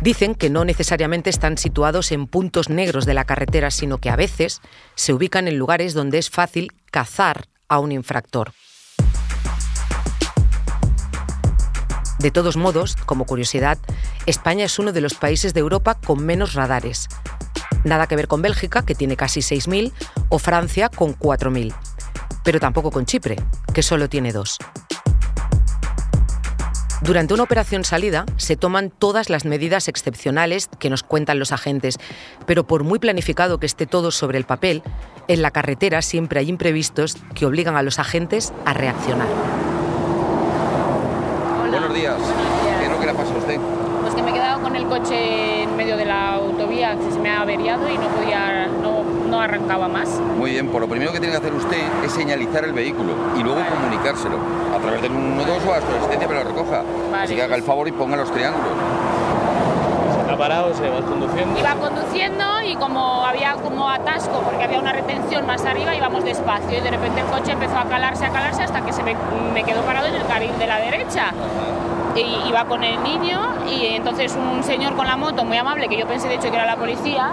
Dicen 0.00 0.36
que 0.36 0.48
no 0.48 0.64
necesariamente 0.64 1.30
están 1.30 1.58
situados 1.58 2.12
en 2.12 2.28
puntos 2.28 2.68
negros 2.68 3.06
de 3.06 3.14
la 3.14 3.24
carretera, 3.24 3.72
sino 3.72 3.98
que 3.98 4.10
a 4.10 4.14
veces 4.14 4.60
se 4.94 5.12
ubican 5.12 5.48
en 5.48 5.58
lugares 5.58 5.94
donde 5.94 6.18
es 6.18 6.30
fácil 6.30 6.70
cazar 6.92 7.48
a 7.68 7.80
un 7.80 7.90
infractor. 7.90 8.52
De 12.18 12.30
todos 12.30 12.56
modos, 12.56 12.96
como 13.06 13.26
curiosidad, 13.26 13.78
España 14.26 14.64
es 14.64 14.78
uno 14.78 14.92
de 14.92 15.00
los 15.00 15.14
países 15.14 15.52
de 15.52 15.60
Europa 15.60 15.94
con 15.94 16.24
menos 16.24 16.54
radares. 16.54 17.08
Nada 17.82 18.06
que 18.06 18.16
ver 18.16 18.28
con 18.28 18.40
Bélgica, 18.40 18.84
que 18.84 18.94
tiene 18.94 19.16
casi 19.16 19.40
6.000, 19.40 19.92
o 20.28 20.38
Francia, 20.38 20.88
con 20.88 21.18
4.000. 21.18 21.74
Pero 22.44 22.60
tampoco 22.60 22.90
con 22.90 23.04
Chipre, 23.04 23.36
que 23.72 23.82
solo 23.82 24.08
tiene 24.08 24.32
dos. 24.32 24.58
Durante 27.04 27.34
una 27.34 27.42
operación 27.42 27.84
salida 27.84 28.24
se 28.38 28.56
toman 28.56 28.88
todas 28.88 29.28
las 29.28 29.44
medidas 29.44 29.88
excepcionales 29.88 30.70
que 30.78 30.88
nos 30.88 31.02
cuentan 31.02 31.38
los 31.38 31.52
agentes, 31.52 31.98
pero 32.46 32.66
por 32.66 32.82
muy 32.82 32.98
planificado 32.98 33.58
que 33.58 33.66
esté 33.66 33.84
todo 33.84 34.10
sobre 34.10 34.38
el 34.38 34.44
papel, 34.44 34.82
en 35.28 35.42
la 35.42 35.50
carretera 35.50 36.00
siempre 36.00 36.40
hay 36.40 36.48
imprevistos 36.48 37.18
que 37.34 37.44
obligan 37.44 37.76
a 37.76 37.82
los 37.82 37.98
agentes 37.98 38.54
a 38.64 38.72
reaccionar. 38.72 39.28
Buenos 41.68 41.92
días. 41.92 42.16
¿Qué 42.80 42.88
no 42.88 42.98
que 42.98 43.04
le 43.04 43.12
ha 43.12 43.14
pasado 43.14 43.36
a 43.36 43.38
usted? 43.38 43.60
Pues 44.00 44.14
que 44.14 44.22
me 44.22 44.30
he 44.30 44.34
quedado 44.34 44.62
con 44.62 44.74
el 44.74 44.83
coche 44.98 45.62
en 45.64 45.76
medio 45.76 45.96
de 45.96 46.04
la 46.04 46.34
autovía, 46.34 46.96
que 46.96 47.10
se 47.10 47.18
me 47.18 47.28
ha 47.28 47.40
averiado 47.40 47.88
y 47.90 47.98
no 47.98 48.06
podía, 48.08 48.68
no, 48.80 49.02
no 49.28 49.40
arrancaba 49.40 49.88
más. 49.88 50.08
Muy 50.38 50.52
bien, 50.52 50.68
por 50.68 50.82
lo 50.82 50.88
primero 50.88 51.10
que 51.12 51.18
tiene 51.18 51.32
que 51.32 51.38
hacer 51.38 51.52
usted 51.52 51.78
es 52.04 52.12
señalizar 52.12 52.62
el 52.64 52.72
vehículo 52.72 53.12
y 53.36 53.42
luego 53.42 53.58
Vale. 53.58 53.70
comunicárselo 53.74 54.36
a 54.72 54.78
través 54.80 55.02
del 55.02 55.10
112 55.10 55.68
o 55.68 55.72
a 55.72 55.80
su 55.80 55.86
asistencia 55.98 56.28
para 56.28 56.38
que 56.40 56.44
lo 56.44 56.50
recoja. 56.52 56.82
Vale, 57.10 57.24
Así 57.24 57.34
que 57.34 57.42
haga 57.42 57.56
el 57.56 57.62
pues- 57.62 57.66
favor 57.66 57.88
y 57.88 57.92
ponga 57.92 58.16
los 58.16 58.30
triángulos. 58.30 58.68
¿Ha 60.30 60.36
parado? 60.36 60.74
¿Se 60.74 60.88
va 60.88 61.00
conduciendo? 61.00 61.58
Iba 61.58 61.74
conduciendo 61.74 62.44
y 62.66 62.76
como 62.76 63.24
había 63.24 63.54
como 63.54 63.88
atasco, 63.88 64.42
porque 64.44 64.64
había 64.64 64.78
una 64.80 64.92
retención 64.92 65.44
más 65.46 65.64
arriba, 65.64 65.94
íbamos 65.94 66.24
despacio 66.24 66.78
y 66.78 66.80
de 66.80 66.90
repente 66.90 67.20
el 67.20 67.26
coche 67.26 67.52
empezó 67.52 67.78
a 67.78 67.84
calarse, 67.84 68.26
a 68.26 68.30
calarse 68.30 68.62
hasta 68.62 68.80
que 68.84 68.92
se 68.92 69.02
me, 69.02 69.16
me 69.52 69.62
quedó 69.64 69.82
parado 69.82 70.06
en 70.06 70.14
el 70.14 70.26
carril 70.26 70.50
de 70.58 70.66
la 70.66 70.78
derecha. 70.78 71.32
Y 72.16 72.48
iba 72.48 72.64
con 72.66 72.84
el 72.84 73.02
niño 73.02 73.40
y 73.68 73.86
entonces 73.86 74.36
un 74.36 74.62
señor 74.62 74.94
con 74.94 75.06
la 75.06 75.16
moto 75.16 75.44
muy 75.44 75.56
amable, 75.56 75.88
que 75.88 75.98
yo 75.98 76.06
pensé 76.06 76.28
de 76.28 76.34
hecho 76.36 76.50
que 76.50 76.56
era 76.56 76.66
la 76.66 76.76
policía, 76.76 77.32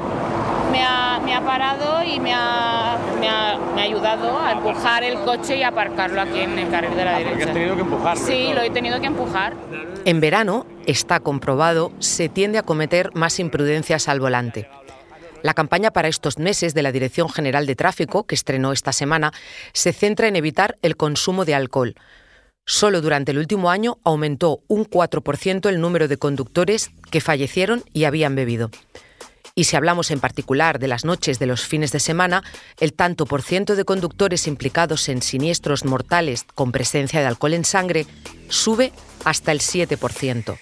me 0.71 0.83
ha, 0.83 1.19
me 1.23 1.35
ha 1.35 1.41
parado 1.41 2.01
y 2.03 2.19
me 2.19 2.33
ha, 2.33 2.97
me, 3.19 3.29
ha, 3.29 3.57
me 3.75 3.81
ha 3.81 3.83
ayudado 3.83 4.39
a 4.39 4.53
empujar 4.53 5.03
el 5.03 5.19
coche 5.19 5.57
y 5.57 5.63
aparcarlo 5.63 6.21
aquí 6.21 6.39
en 6.39 6.57
el 6.57 6.69
carril 6.69 6.95
de 6.95 7.05
la 7.05 7.11
Ah, 7.11 7.19
porque 7.19 7.29
derecha. 7.31 7.47
has 7.49 7.53
tenido 7.53 7.75
que 7.75 7.81
empujarlo. 7.81 8.25
Sí, 8.25 8.45
¿no? 8.49 8.53
lo 8.55 8.61
he 8.61 8.69
tenido 8.69 8.99
que 9.01 9.07
empujar. 9.07 9.53
En 10.05 10.19
verano, 10.19 10.65
está 10.87 11.19
comprobado, 11.19 11.91
se 11.99 12.27
tiende 12.29 12.57
a 12.57 12.63
cometer 12.63 13.11
más 13.13 13.39
imprudencias 13.39 14.07
al 14.07 14.19
volante. 14.19 14.67
La 15.43 15.53
campaña 15.53 15.91
para 15.91 16.07
estos 16.07 16.37
meses 16.39 16.73
de 16.73 16.83
la 16.83 16.91
Dirección 16.91 17.27
General 17.29 17.65
de 17.65 17.75
Tráfico, 17.75 18.23
que 18.25 18.35
estrenó 18.35 18.71
esta 18.71 18.93
semana, 18.93 19.31
se 19.73 19.91
centra 19.91 20.27
en 20.27 20.35
evitar 20.35 20.77
el 20.81 20.95
consumo 20.97 21.45
de 21.45 21.55
alcohol. 21.55 21.95
Solo 22.65 23.01
durante 23.01 23.31
el 23.31 23.37
último 23.37 23.69
año 23.69 23.97
aumentó 24.03 24.61
un 24.67 24.85
4% 24.85 25.67
el 25.69 25.81
número 25.81 26.07
de 26.07 26.17
conductores 26.17 26.91
que 27.09 27.21
fallecieron 27.21 27.83
y 27.93 28.05
habían 28.05 28.35
bebido. 28.35 28.69
Y 29.53 29.65
si 29.65 29.75
hablamos 29.75 30.11
en 30.11 30.19
particular 30.19 30.79
de 30.79 30.87
las 30.87 31.03
noches 31.03 31.37
de 31.39 31.45
los 31.45 31.65
fines 31.65 31.91
de 31.91 31.99
semana, 31.99 32.43
el 32.79 32.93
tanto 32.93 33.25
por 33.25 33.41
ciento 33.41 33.75
de 33.75 33.83
conductores 33.83 34.47
implicados 34.47 35.09
en 35.09 35.21
siniestros 35.21 35.83
mortales 35.83 36.45
con 36.55 36.71
presencia 36.71 37.19
de 37.19 37.27
alcohol 37.27 37.53
en 37.53 37.65
sangre 37.65 38.05
sube 38.47 38.93
hasta 39.25 39.51
el 39.51 39.59
7%. 39.59 40.57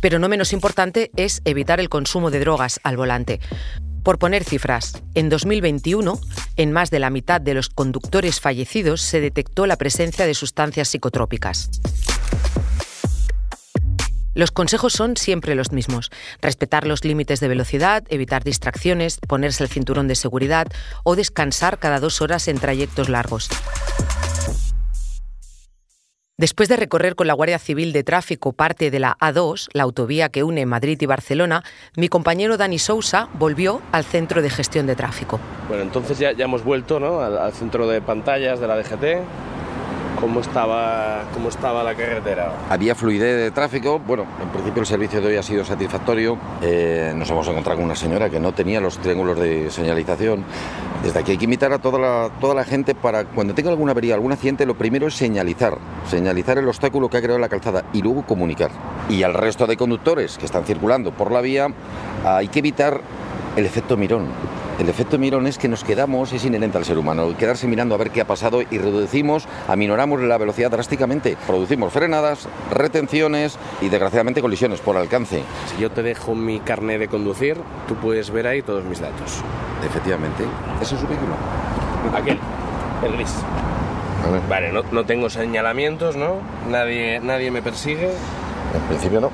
Pero 0.00 0.18
no 0.18 0.28
menos 0.28 0.52
importante 0.52 1.10
es 1.16 1.42
evitar 1.44 1.80
el 1.80 1.88
consumo 1.88 2.30
de 2.30 2.40
drogas 2.40 2.80
al 2.82 2.96
volante. 2.96 3.40
Por 4.02 4.18
poner 4.18 4.44
cifras, 4.44 5.02
en 5.14 5.28
2021, 5.28 6.18
en 6.56 6.72
más 6.72 6.90
de 6.90 7.00
la 7.00 7.10
mitad 7.10 7.40
de 7.40 7.54
los 7.54 7.68
conductores 7.68 8.40
fallecidos 8.40 9.02
se 9.02 9.20
detectó 9.20 9.66
la 9.66 9.76
presencia 9.76 10.26
de 10.26 10.34
sustancias 10.34 10.88
psicotrópicas. 10.88 11.70
Los 14.32 14.52
consejos 14.52 14.94
son 14.94 15.16
siempre 15.16 15.54
los 15.54 15.72
mismos. 15.72 16.10
Respetar 16.40 16.86
los 16.86 17.04
límites 17.04 17.40
de 17.40 17.48
velocidad, 17.48 18.04
evitar 18.08 18.42
distracciones, 18.42 19.18
ponerse 19.18 19.64
el 19.64 19.68
cinturón 19.68 20.08
de 20.08 20.14
seguridad 20.14 20.68
o 21.04 21.14
descansar 21.16 21.78
cada 21.78 22.00
dos 22.00 22.22
horas 22.22 22.48
en 22.48 22.58
trayectos 22.58 23.08
largos. 23.08 23.50
Después 26.40 26.70
de 26.70 26.76
recorrer 26.76 27.16
con 27.16 27.26
la 27.26 27.34
Guardia 27.34 27.58
Civil 27.58 27.92
de 27.92 28.02
Tráfico 28.02 28.54
parte 28.54 28.90
de 28.90 28.98
la 28.98 29.14
A2, 29.18 29.68
la 29.74 29.82
autovía 29.82 30.30
que 30.30 30.42
une 30.42 30.64
Madrid 30.64 30.96
y 30.98 31.04
Barcelona, 31.04 31.62
mi 31.98 32.08
compañero 32.08 32.56
Dani 32.56 32.78
Sousa 32.78 33.28
volvió 33.34 33.82
al 33.92 34.04
centro 34.04 34.40
de 34.40 34.48
gestión 34.48 34.86
de 34.86 34.96
tráfico. 34.96 35.38
Bueno, 35.68 35.82
entonces 35.82 36.18
ya, 36.18 36.32
ya 36.32 36.46
hemos 36.46 36.64
vuelto 36.64 36.98
¿no? 36.98 37.20
al, 37.20 37.36
al 37.36 37.52
centro 37.52 37.86
de 37.86 38.00
pantallas 38.00 38.58
de 38.58 38.66
la 38.66 38.76
DGT. 38.78 39.49
¿Cómo 40.20 40.40
estaba, 40.40 41.24
¿Cómo 41.32 41.48
estaba 41.48 41.82
la 41.82 41.94
carretera? 41.94 42.52
Había 42.68 42.94
fluidez 42.94 43.38
de 43.38 43.50
tráfico. 43.52 43.98
Bueno, 43.98 44.26
en 44.42 44.50
principio 44.50 44.82
el 44.82 44.86
servicio 44.86 45.18
de 45.22 45.28
hoy 45.28 45.36
ha 45.36 45.42
sido 45.42 45.64
satisfactorio. 45.64 46.36
Eh, 46.60 47.14
nos 47.16 47.30
hemos 47.30 47.48
encontrado 47.48 47.78
con 47.78 47.86
una 47.86 47.96
señora 47.96 48.28
que 48.28 48.38
no 48.38 48.52
tenía 48.52 48.82
los 48.82 48.98
triángulos 48.98 49.38
de 49.38 49.70
señalización. 49.70 50.44
Desde 51.02 51.20
aquí 51.20 51.32
hay 51.32 51.38
que 51.38 51.44
invitar 51.44 51.72
a 51.72 51.78
toda 51.78 51.98
la, 51.98 52.30
toda 52.38 52.54
la 52.54 52.64
gente 52.64 52.94
para 52.94 53.24
cuando 53.24 53.54
tenga 53.54 53.70
alguna 53.70 53.92
avería, 53.92 54.14
algún 54.14 54.32
accidente, 54.32 54.66
lo 54.66 54.76
primero 54.76 55.06
es 55.06 55.14
señalizar. 55.14 55.78
Señalizar 56.06 56.58
el 56.58 56.68
obstáculo 56.68 57.08
que 57.08 57.16
ha 57.16 57.22
creado 57.22 57.38
la 57.38 57.48
calzada 57.48 57.84
y 57.94 58.02
luego 58.02 58.26
comunicar. 58.26 58.70
Y 59.08 59.22
al 59.22 59.32
resto 59.32 59.66
de 59.66 59.78
conductores 59.78 60.36
que 60.36 60.44
están 60.44 60.64
circulando 60.64 61.12
por 61.12 61.32
la 61.32 61.40
vía, 61.40 61.68
hay 62.26 62.48
que 62.48 62.58
evitar 62.58 63.00
el 63.56 63.64
efecto 63.64 63.96
mirón. 63.96 64.26
El 64.80 64.88
efecto 64.88 65.18
mirón 65.18 65.46
es 65.46 65.58
que 65.58 65.68
nos 65.68 65.84
quedamos, 65.84 66.32
es 66.32 66.42
inherente 66.46 66.78
al 66.78 66.86
ser 66.86 66.96
humano, 66.96 67.36
quedarse 67.36 67.66
mirando 67.66 67.94
a 67.94 67.98
ver 67.98 68.10
qué 68.10 68.22
ha 68.22 68.26
pasado 68.26 68.62
y 68.62 68.78
reducimos, 68.78 69.46
aminoramos 69.68 70.22
la 70.22 70.38
velocidad 70.38 70.70
drásticamente. 70.70 71.36
Producimos 71.46 71.92
frenadas, 71.92 72.48
retenciones 72.70 73.58
y 73.82 73.90
desgraciadamente 73.90 74.40
colisiones 74.40 74.80
por 74.80 74.96
alcance. 74.96 75.42
Si 75.66 75.82
yo 75.82 75.90
te 75.90 76.02
dejo 76.02 76.34
mi 76.34 76.60
carnet 76.60 76.98
de 76.98 77.08
conducir, 77.08 77.58
tú 77.86 77.94
puedes 77.96 78.30
ver 78.30 78.46
ahí 78.46 78.62
todos 78.62 78.82
mis 78.84 79.00
datos. 79.00 79.42
Efectivamente. 79.86 80.44
¿Ese 80.80 80.94
es 80.94 81.00
su 81.02 81.06
vehículo? 81.06 81.34
Aquel, 82.16 82.38
el 83.04 83.12
gris. 83.16 83.34
Vale. 84.48 84.72
No, 84.72 84.82
no 84.92 85.04
tengo 85.04 85.28
señalamientos, 85.28 86.16
¿no? 86.16 86.36
Nadie, 86.70 87.20
nadie 87.20 87.50
me 87.50 87.60
persigue. 87.60 88.08
En 88.74 88.80
principio 88.88 89.20
no. 89.20 89.30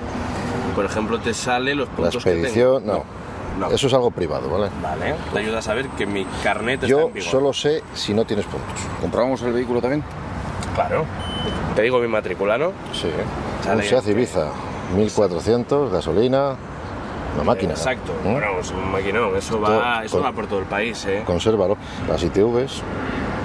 Por 0.75 0.85
ejemplo, 0.85 1.21
te 1.21 1.33
sale 1.35 1.77
los 1.77 1.89
La 1.91 1.95
puntos 1.95 2.25
que 2.25 2.31
expedición, 2.33 2.83
tengo. 2.83 2.95
no. 2.95 3.16
No. 3.59 3.71
Eso 3.71 3.87
es 3.87 3.95
algo 3.95 4.11
privado, 4.11 4.51
¿vale? 4.51 4.71
Vale, 4.83 5.15
te 5.33 5.39
ayuda 5.39 5.59
a 5.59 5.63
saber 5.63 5.89
que 5.91 6.05
mi 6.07 6.25
carnet 6.43 6.75
está 6.83 6.87
Yo 6.87 7.07
en 7.09 7.15
vigor. 7.15 7.31
solo 7.31 7.53
sé 7.53 7.83
si 7.95 8.13
no 8.13 8.25
tienes 8.25 8.45
puntos. 8.47 8.69
¿Comprobamos 9.01 9.41
el 9.43 9.53
vehículo 9.53 9.81
también? 9.81 10.05
Claro. 10.75 11.05
Te 11.75 11.83
digo 11.83 11.99
mi 12.01 12.09
matrícula, 12.09 12.59
¿no? 12.59 12.73
Sí. 12.93 13.09
Un 13.73 13.83
Seat 13.83 14.07
Ibiza, 14.09 14.49
1400, 14.95 15.91
gasolina, 15.93 16.55
una 17.35 17.45
máquina. 17.45 17.73
Exacto. 17.73 18.13
¿Mm? 18.25 18.33
Bueno, 18.33 18.47
es 18.61 18.71
un 18.71 18.93
maquinón. 18.93 19.37
Eso 19.37 19.61
va, 19.61 20.05
eso 20.05 20.17
con- 20.19 20.27
va 20.27 20.33
por 20.33 20.47
todo 20.47 20.59
el 20.59 20.67
país, 20.67 21.05
¿eh? 21.07 21.23
Consérvalo. 21.27 21.77
Las 22.09 22.23
ITVs, 22.23 22.83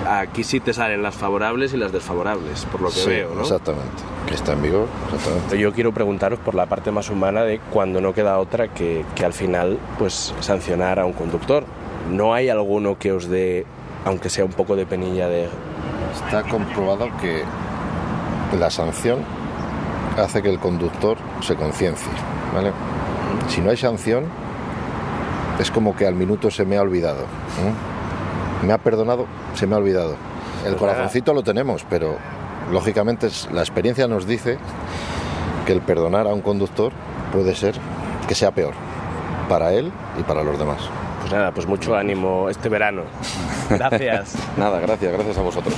Aquí 0.10 0.44
sí 0.44 0.60
te 0.60 0.74
salen 0.74 1.02
las 1.04 1.16
favorables 1.16 1.74
y 1.74 1.78
las 1.78 1.92
desfavorables, 1.94 2.66
por 2.66 2.82
lo 2.82 2.90
que 2.90 2.96
sí, 2.96 3.10
veo, 3.10 3.34
¿no? 3.34 3.42
exactamente. 3.44 4.04
Está 4.34 4.54
en 4.54 4.62
vigor, 4.62 4.88
exactamente. 5.14 5.60
Yo 5.60 5.74
quiero 5.74 5.94
preguntaros 5.94 6.40
por 6.40 6.56
la 6.56 6.66
parte 6.66 6.92
más 6.92 7.10
humana 7.10 7.44
de 7.44 7.60
cuando 7.72 8.02
no 8.02 8.14
queda 8.14 8.40
otra 8.40 8.70
que, 8.70 9.06
que 9.16 9.26
al 9.26 9.34
final 9.34 9.78
pues 10.00 10.34
sancionar 10.40 11.00
a 11.00 11.06
un 11.06 11.14
conductor. 11.14 11.64
¿No 12.10 12.34
hay 12.34 12.50
alguno 12.50 12.98
que 12.98 13.12
os 13.12 13.28
dé, 13.28 13.66
aunque 14.06 14.30
sea 14.30 14.46
un 14.46 14.52
poco 14.52 14.76
de 14.76 14.86
penilla 14.86 15.28
de... 15.28 15.50
Está 16.26 16.44
comprobado 16.44 17.08
que 17.20 17.44
la 18.58 18.70
sanción 18.70 19.20
hace 20.18 20.42
que 20.42 20.50
el 20.50 20.60
conductor 20.60 21.18
se 21.42 21.56
conciencie, 21.56 22.12
¿vale? 22.54 22.72
Si 23.48 23.62
no 23.62 23.70
hay 23.70 23.78
sanción, 23.78 24.26
es 25.60 25.72
como 25.72 25.96
que 25.96 26.08
al 26.08 26.16
minuto 26.16 26.50
se 26.50 26.66
me 26.66 26.78
ha 26.78 26.82
olvidado. 26.82 27.22
¿eh? 27.22 28.66
Me 28.66 28.74
ha 28.74 28.78
perdonado, 28.78 29.26
se 29.54 29.68
me 29.68 29.76
ha 29.76 29.78
olvidado. 29.78 30.16
El 30.66 30.76
Pues 30.76 30.80
corazoncito 30.80 31.34
lo 31.34 31.44
tenemos, 31.44 31.86
pero 31.90 32.18
lógicamente 32.72 33.28
es- 33.28 33.48
la 33.52 33.62
experiencia 33.62 34.08
nos 34.08 34.26
dice 34.28 34.58
que 35.66 35.74
el 35.74 35.82
perdonar 35.82 36.28
a 36.28 36.34
un 36.34 36.42
conductor 36.42 36.92
puede 37.32 37.56
ser 37.56 37.76
que 38.28 38.36
sea 38.36 38.52
peor 38.52 38.74
para 39.50 39.74
él 39.74 39.92
y 40.20 40.24
para 40.24 40.44
los 40.44 40.58
demás. 40.60 40.82
Pues 41.22 41.32
nada, 41.34 41.52
pues 41.52 41.68
mucho 41.68 41.96
ánimo 41.96 42.50
este 42.50 42.68
verano. 42.70 43.04
Gracias. 43.70 44.34
Nada, 44.58 44.80
gracias, 44.80 45.14
gracias 45.14 45.38
a 45.38 45.42
vosotros. 45.42 45.76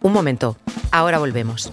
Un 0.00 0.12
momento, 0.12 0.56
ahora 0.90 1.18
volvemos. 1.18 1.72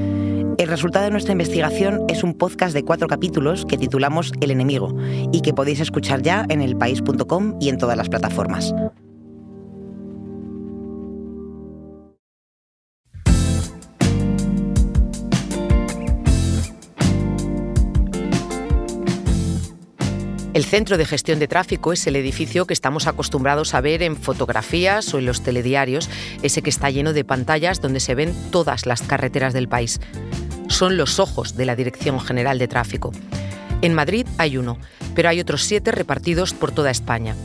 El 0.61 0.67
resultado 0.67 1.05
de 1.05 1.09
nuestra 1.09 1.31
investigación 1.31 2.05
es 2.07 2.23
un 2.23 2.35
podcast 2.35 2.75
de 2.75 2.83
cuatro 2.83 3.07
capítulos 3.07 3.65
que 3.65 3.79
titulamos 3.79 4.31
El 4.41 4.51
enemigo 4.51 4.95
y 5.31 5.41
que 5.41 5.55
podéis 5.55 5.79
escuchar 5.79 6.21
ya 6.21 6.45
en 6.49 6.61
elpaís.com 6.61 7.57
y 7.59 7.69
en 7.69 7.79
todas 7.79 7.97
las 7.97 8.09
plataformas. 8.09 8.71
El 20.53 20.65
Centro 20.65 20.97
de 20.97 21.05
Gestión 21.05 21.39
de 21.39 21.47
Tráfico 21.47 21.91
es 21.91 22.05
el 22.05 22.15
edificio 22.15 22.67
que 22.67 22.73
estamos 22.73 23.07
acostumbrados 23.07 23.73
a 23.73 23.81
ver 23.81 24.03
en 24.03 24.15
fotografías 24.15 25.11
o 25.15 25.17
en 25.17 25.25
los 25.25 25.41
telediarios, 25.41 26.07
ese 26.43 26.61
que 26.61 26.69
está 26.69 26.91
lleno 26.91 27.13
de 27.13 27.23
pantallas 27.23 27.81
donde 27.81 27.99
se 27.99 28.13
ven 28.13 28.35
todas 28.51 28.85
las 28.85 29.01
carreteras 29.01 29.53
del 29.53 29.67
país. 29.67 29.99
Son 30.71 30.95
los 30.95 31.19
ojos 31.19 31.57
de 31.57 31.65
la 31.65 31.75
Dirección 31.75 32.19
General 32.21 32.57
de 32.57 32.69
Tráfico. 32.69 33.11
En 33.81 33.93
Madrid 33.93 34.25
hay 34.37 34.55
uno, 34.57 34.77
pero 35.13 35.27
hay 35.27 35.41
otros 35.41 35.63
siete 35.63 35.91
repartidos 35.91 36.53
por 36.53 36.71
toda 36.71 36.89
España. 36.89 37.35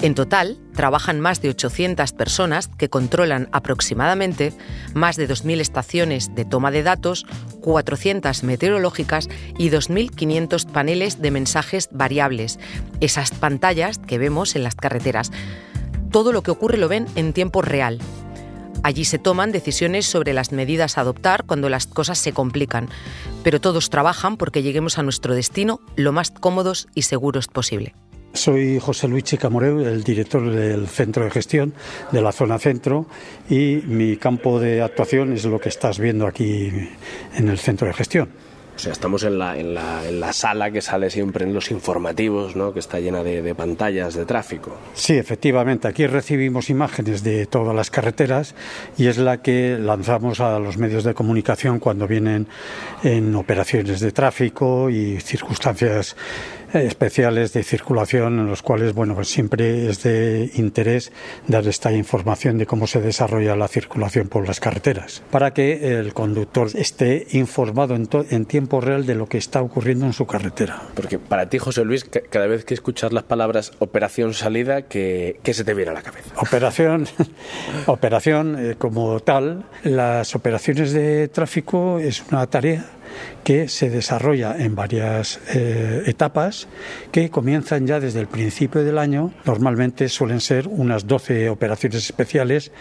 En 0.00 0.14
total, 0.14 0.56
trabajan 0.74 1.20
más 1.20 1.42
de 1.42 1.50
800 1.50 2.12
personas 2.12 2.68
que 2.68 2.88
controlan 2.88 3.48
aproximadamente 3.52 4.54
más 4.94 5.16
de 5.16 5.28
2.000 5.28 5.60
estaciones 5.60 6.34
de 6.34 6.44
toma 6.44 6.70
de 6.70 6.84
datos, 6.84 7.26
400 7.60 8.44
meteorológicas 8.44 9.28
y 9.58 9.68
2.500 9.70 10.64
paneles 10.70 11.20
de 11.20 11.32
mensajes 11.32 11.88
variables, 11.90 12.60
esas 13.00 13.32
pantallas 13.32 13.98
que 13.98 14.16
vemos 14.16 14.54
en 14.54 14.62
las 14.62 14.76
carreteras. 14.76 15.32
Todo 16.12 16.32
lo 16.32 16.42
que 16.42 16.52
ocurre 16.52 16.78
lo 16.78 16.88
ven 16.88 17.06
en 17.16 17.32
tiempo 17.32 17.62
real. 17.62 17.98
Allí 18.82 19.04
se 19.04 19.18
toman 19.18 19.52
decisiones 19.52 20.06
sobre 20.06 20.32
las 20.32 20.52
medidas 20.52 20.96
a 20.96 21.02
adoptar 21.02 21.44
cuando 21.44 21.68
las 21.68 21.86
cosas 21.86 22.18
se 22.18 22.32
complican, 22.32 22.88
pero 23.42 23.60
todos 23.60 23.90
trabajan 23.90 24.36
porque 24.36 24.62
lleguemos 24.62 24.98
a 24.98 25.02
nuestro 25.02 25.34
destino 25.34 25.80
lo 25.96 26.12
más 26.12 26.30
cómodos 26.30 26.88
y 26.94 27.02
seguros 27.02 27.46
posible. 27.48 27.94
Soy 28.32 28.78
José 28.78 29.08
Luis 29.08 29.24
Chicamoreu, 29.24 29.80
el 29.80 30.04
director 30.04 30.50
del 30.50 30.86
Centro 30.86 31.24
de 31.24 31.30
Gestión 31.30 31.74
de 32.12 32.22
la 32.22 32.30
Zona 32.30 32.58
Centro 32.58 33.06
y 33.50 33.82
mi 33.84 34.16
campo 34.16 34.60
de 34.60 34.82
actuación 34.82 35.32
es 35.32 35.44
lo 35.44 35.58
que 35.58 35.68
estás 35.68 35.98
viendo 35.98 36.26
aquí 36.26 36.70
en 37.34 37.48
el 37.48 37.58
Centro 37.58 37.88
de 37.88 37.92
Gestión. 37.92 38.30
Sea, 38.80 38.92
estamos 38.92 39.22
en 39.24 39.38
la, 39.38 39.58
en 39.58 39.74
la, 39.74 40.06
en 40.08 40.20
la 40.20 40.32
sala 40.32 40.70
que 40.70 40.80
sale 40.80 41.10
siempre 41.10 41.44
en 41.44 41.54
los 41.54 41.70
informativos, 41.70 42.56
¿no? 42.56 42.72
que 42.72 42.80
está 42.80 42.98
llena 42.98 43.22
de, 43.22 43.42
de 43.42 43.54
pantallas 43.54 44.14
de 44.14 44.24
tráfico. 44.24 44.76
Sí, 44.94 45.14
efectivamente. 45.14 45.86
Aquí 45.86 46.06
recibimos 46.06 46.70
imágenes 46.70 47.22
de 47.22 47.46
todas 47.46 47.74
las 47.74 47.90
carreteras 47.90 48.54
y 48.96 49.06
es 49.06 49.18
la 49.18 49.42
que 49.42 49.78
lanzamos 49.78 50.40
a 50.40 50.58
los 50.58 50.78
medios 50.78 51.04
de 51.04 51.14
comunicación 51.14 51.78
cuando 51.78 52.06
vienen 52.06 52.48
en 53.02 53.34
operaciones 53.34 54.00
de 54.00 54.12
tráfico 54.12 54.90
y 54.90 55.20
circunstancias 55.20 56.16
eh, 56.72 56.86
especiales 56.86 57.52
de 57.52 57.64
circulación 57.64 58.38
en 58.38 58.46
los 58.46 58.62
cuales 58.62 58.94
bueno 58.94 59.16
pues 59.16 59.28
siempre 59.28 59.88
es 59.88 60.04
de 60.04 60.50
interés 60.54 61.10
dar 61.48 61.66
esta 61.66 61.92
información 61.92 62.58
de 62.58 62.66
cómo 62.66 62.86
se 62.86 63.00
desarrolla 63.00 63.56
la 63.56 63.66
circulación 63.66 64.28
por 64.28 64.46
las 64.46 64.60
carreteras 64.60 65.20
para 65.32 65.52
que 65.52 65.98
el 65.98 66.14
conductor 66.14 66.68
esté 66.74 67.26
informado 67.32 67.96
en, 67.96 68.08
en 68.30 68.44
tiempo 68.44 68.69
real 68.78 69.06
de 69.06 69.14
lo 69.14 69.26
que 69.26 69.38
está 69.38 69.62
ocurriendo 69.62 70.04
en 70.04 70.12
su 70.12 70.26
carretera. 70.26 70.82
Porque 70.94 71.18
para 71.18 71.48
ti, 71.48 71.58
José 71.58 71.84
Luis, 71.84 72.04
cada 72.04 72.46
vez 72.46 72.66
que 72.66 72.74
escuchas 72.74 73.12
las 73.12 73.24
palabras 73.24 73.72
operación 73.78 74.34
salida, 74.34 74.82
¿qué, 74.82 75.40
qué 75.42 75.54
se 75.54 75.64
te 75.64 75.72
viene 75.72 75.92
a 75.92 75.94
la 75.94 76.02
cabeza? 76.02 76.34
Operación, 76.36 77.06
operación 77.86 78.56
eh, 78.58 78.74
como 78.76 79.18
tal, 79.20 79.64
las 79.82 80.34
operaciones 80.34 80.92
de 80.92 81.28
tráfico 81.28 81.98
es 81.98 82.22
una 82.30 82.46
tarea 82.46 82.99
que 83.44 83.68
se 83.68 83.90
desarrolla 83.90 84.56
en 84.58 84.74
varias 84.74 85.40
eh, 85.54 86.02
etapas 86.06 86.68
que 87.12 87.30
comienzan 87.30 87.86
ya 87.86 88.00
desde 88.00 88.20
el 88.20 88.26
principio 88.26 88.84
del 88.84 88.98
año. 88.98 89.32
Normalmente 89.44 90.08
suelen 90.08 90.40
ser 90.40 90.68
unas 90.68 91.06
12 91.06 91.48
operaciones 91.48 92.04
especiales 92.04 92.72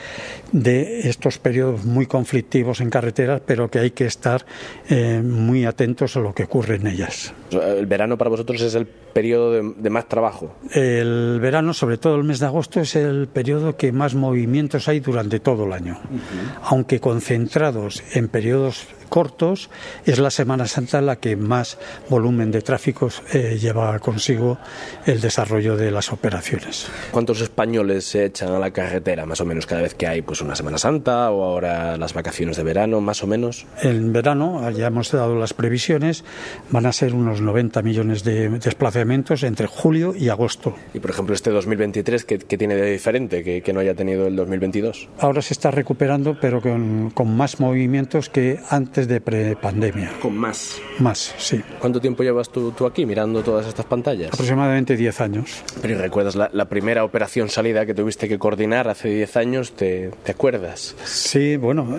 de 0.51 1.07
estos 1.09 1.39
periodos 1.39 1.85
muy 1.85 2.05
conflictivos 2.05 2.81
en 2.81 2.89
carreteras, 2.89 3.41
pero 3.45 3.69
que 3.69 3.79
hay 3.79 3.91
que 3.91 4.05
estar 4.05 4.45
eh, 4.89 5.21
muy 5.23 5.65
atentos 5.65 6.15
a 6.17 6.19
lo 6.19 6.33
que 6.33 6.43
ocurre 6.43 6.75
en 6.75 6.87
ellas. 6.87 7.33
El 7.51 7.85
verano 7.85 8.17
para 8.17 8.29
vosotros 8.29 8.61
es 8.61 8.75
el 8.75 8.85
periodo 8.85 9.51
de, 9.51 9.73
de, 9.75 9.89
más 9.89 10.07
trabajo. 10.07 10.55
El 10.71 11.39
verano, 11.41 11.73
sobre 11.73 11.97
todo 11.97 12.15
el 12.15 12.23
mes 12.23 12.39
de 12.39 12.45
agosto, 12.45 12.79
es 12.79 12.95
el 12.95 13.27
periodo 13.27 13.75
que 13.75 13.91
más 13.91 14.13
movimientos 14.13 14.87
hay 14.87 14.99
durante 14.99 15.39
todo 15.39 15.65
el 15.65 15.73
año. 15.73 15.99
Uh 16.09 16.15
-huh. 16.15 16.59
Aunque 16.63 16.99
concentrados 16.99 18.03
en 18.13 18.27
periodos 18.27 18.87
cortos, 19.09 19.69
es 20.05 20.19
la 20.19 20.31
Semana 20.31 20.67
Santa 20.67 21.01
la 21.01 21.17
que 21.17 21.35
más 21.35 21.77
volumen 22.09 22.51
de 22.51 22.61
tráfico 22.61 23.09
eh, 23.33 23.57
lleva 23.59 23.99
consigo 23.99 24.57
el 25.05 25.21
desarrollo 25.21 25.75
de 25.75 25.91
las 25.91 26.11
operaciones. 26.11 26.87
¿Cuántos 27.11 27.41
españoles 27.41 28.05
se 28.05 28.25
echan 28.25 28.49
a 28.51 28.59
la 28.59 28.71
carretera, 28.71 29.25
más 29.25 29.41
o 29.41 29.45
menos, 29.45 29.65
cada 29.65 29.81
vez 29.81 29.95
que 29.95 30.07
hay 30.07 30.21
pues, 30.21 30.41
una 30.41 30.55
Semana 30.55 30.77
Santa 30.77 31.31
o 31.31 31.43
ahora 31.43 31.97
las 31.97 32.13
vacaciones 32.13 32.57
de 32.57 32.63
verano, 32.63 33.01
más 33.01 33.23
o 33.23 33.27
menos? 33.27 33.65
En 33.81 34.13
verano, 34.13 34.69
ya 34.71 34.87
hemos 34.87 35.11
dado 35.11 35.35
las 35.35 35.53
previsiones, 35.53 36.23
van 36.69 36.85
a 36.85 36.91
ser 36.91 37.13
unos 37.13 37.41
90 37.41 37.81
millones 37.81 38.23
de 38.23 38.49
desplazamientos 38.49 39.43
entre 39.43 39.67
julio 39.67 40.13
y 40.15 40.29
agosto. 40.29 40.75
Y, 40.93 40.99
por 40.99 41.11
ejemplo, 41.11 41.33
este 41.33 41.49
2023, 41.51 42.25
¿qué, 42.25 42.39
qué 42.39 42.57
tiene 42.57 42.75
de 42.75 42.91
diferente 42.91 43.43
que, 43.43 43.61
que, 43.61 43.73
no 43.73 43.79
haya 43.79 43.95
tenido 43.95 44.27
el 44.27 44.35
2022? 44.35 45.07
Ahora 45.19 45.41
se 45.41 45.53
está 45.53 45.71
recuperando, 45.71 46.37
pero 46.39 46.61
con, 46.61 47.11
con 47.11 47.35
más 47.35 47.59
movimientos 47.59 48.29
que 48.29 48.59
antes 48.69 48.98
de 49.07 49.21
prepandemia. 49.21 50.11
¿Con 50.21 50.37
más? 50.37 50.81
Más, 50.99 51.33
sí. 51.37 51.61
¿Cuánto 51.79 51.99
tiempo 52.01 52.23
llevas 52.23 52.49
tú, 52.49 52.71
tú, 52.71 52.85
aquí 52.85 53.05
mirando 53.05 53.41
todas 53.41 53.67
estas 53.67 53.85
pantallas? 53.85 54.33
Aproximadamente 54.33 54.95
10 54.95 55.21
años. 55.21 55.63
Pero 55.81 55.95
¿y 55.95 55.97
recuerdas 55.97 56.35
la, 56.35 56.49
la, 56.53 56.65
primera 56.65 57.03
operación 57.03 57.49
salida 57.49 57.85
que 57.85 57.93
tuviste 57.93 58.27
que 58.27 58.37
coordinar 58.37 58.87
hace 58.87 59.09
10 59.09 59.37
años? 59.37 59.71
¿Te, 59.73 60.11
te 60.23 60.31
acuerdas? 60.31 60.95
Sí, 61.03 61.57
bueno, 61.57 61.97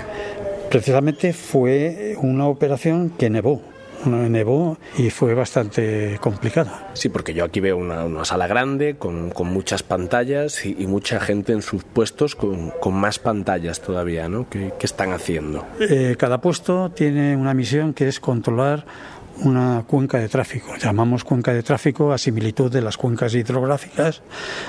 precisamente 0.70 1.32
fue 1.32 2.16
una 2.18 2.46
operación 2.46 3.10
que 3.10 3.30
nevó 3.30 3.71
nevó 4.06 4.78
y 4.96 5.10
fue 5.10 5.34
bastante 5.34 6.18
complicada. 6.20 6.90
Sí, 6.94 7.08
porque 7.08 7.34
yo 7.34 7.44
aquí 7.44 7.60
veo 7.60 7.76
una, 7.76 8.04
una 8.04 8.24
sala 8.24 8.46
grande 8.46 8.96
con, 8.96 9.30
con 9.30 9.48
muchas 9.48 9.82
pantallas 9.82 10.64
y, 10.64 10.76
y, 10.78 10.86
mucha 10.86 11.20
gente 11.20 11.52
en 11.52 11.62
sus 11.62 11.84
puestos 11.84 12.34
con, 12.34 12.70
con 12.80 12.94
más 12.94 13.18
pantallas 13.18 13.80
todavía, 13.80 14.28
¿no? 14.28 14.48
¿Qué, 14.48 14.72
qué 14.78 14.86
están 14.86 15.12
haciendo? 15.12 15.66
Eh, 15.80 16.16
cada 16.18 16.40
puesto 16.40 16.90
tiene 16.90 17.36
una 17.36 17.54
misión 17.54 17.94
que 17.94 18.08
es 18.08 18.20
controlar 18.20 18.84
una 19.44 19.84
cuenca 19.86 20.18
de 20.18 20.28
tráfico. 20.28 20.74
Llamamos 20.76 21.24
cuenca 21.24 21.52
de 21.52 21.62
tráfico 21.62 22.12
a 22.12 22.18
similitud 22.18 22.70
de 22.70 22.80
las 22.80 22.96
cuencas 22.96 23.34
hidrográficas, 23.34 24.22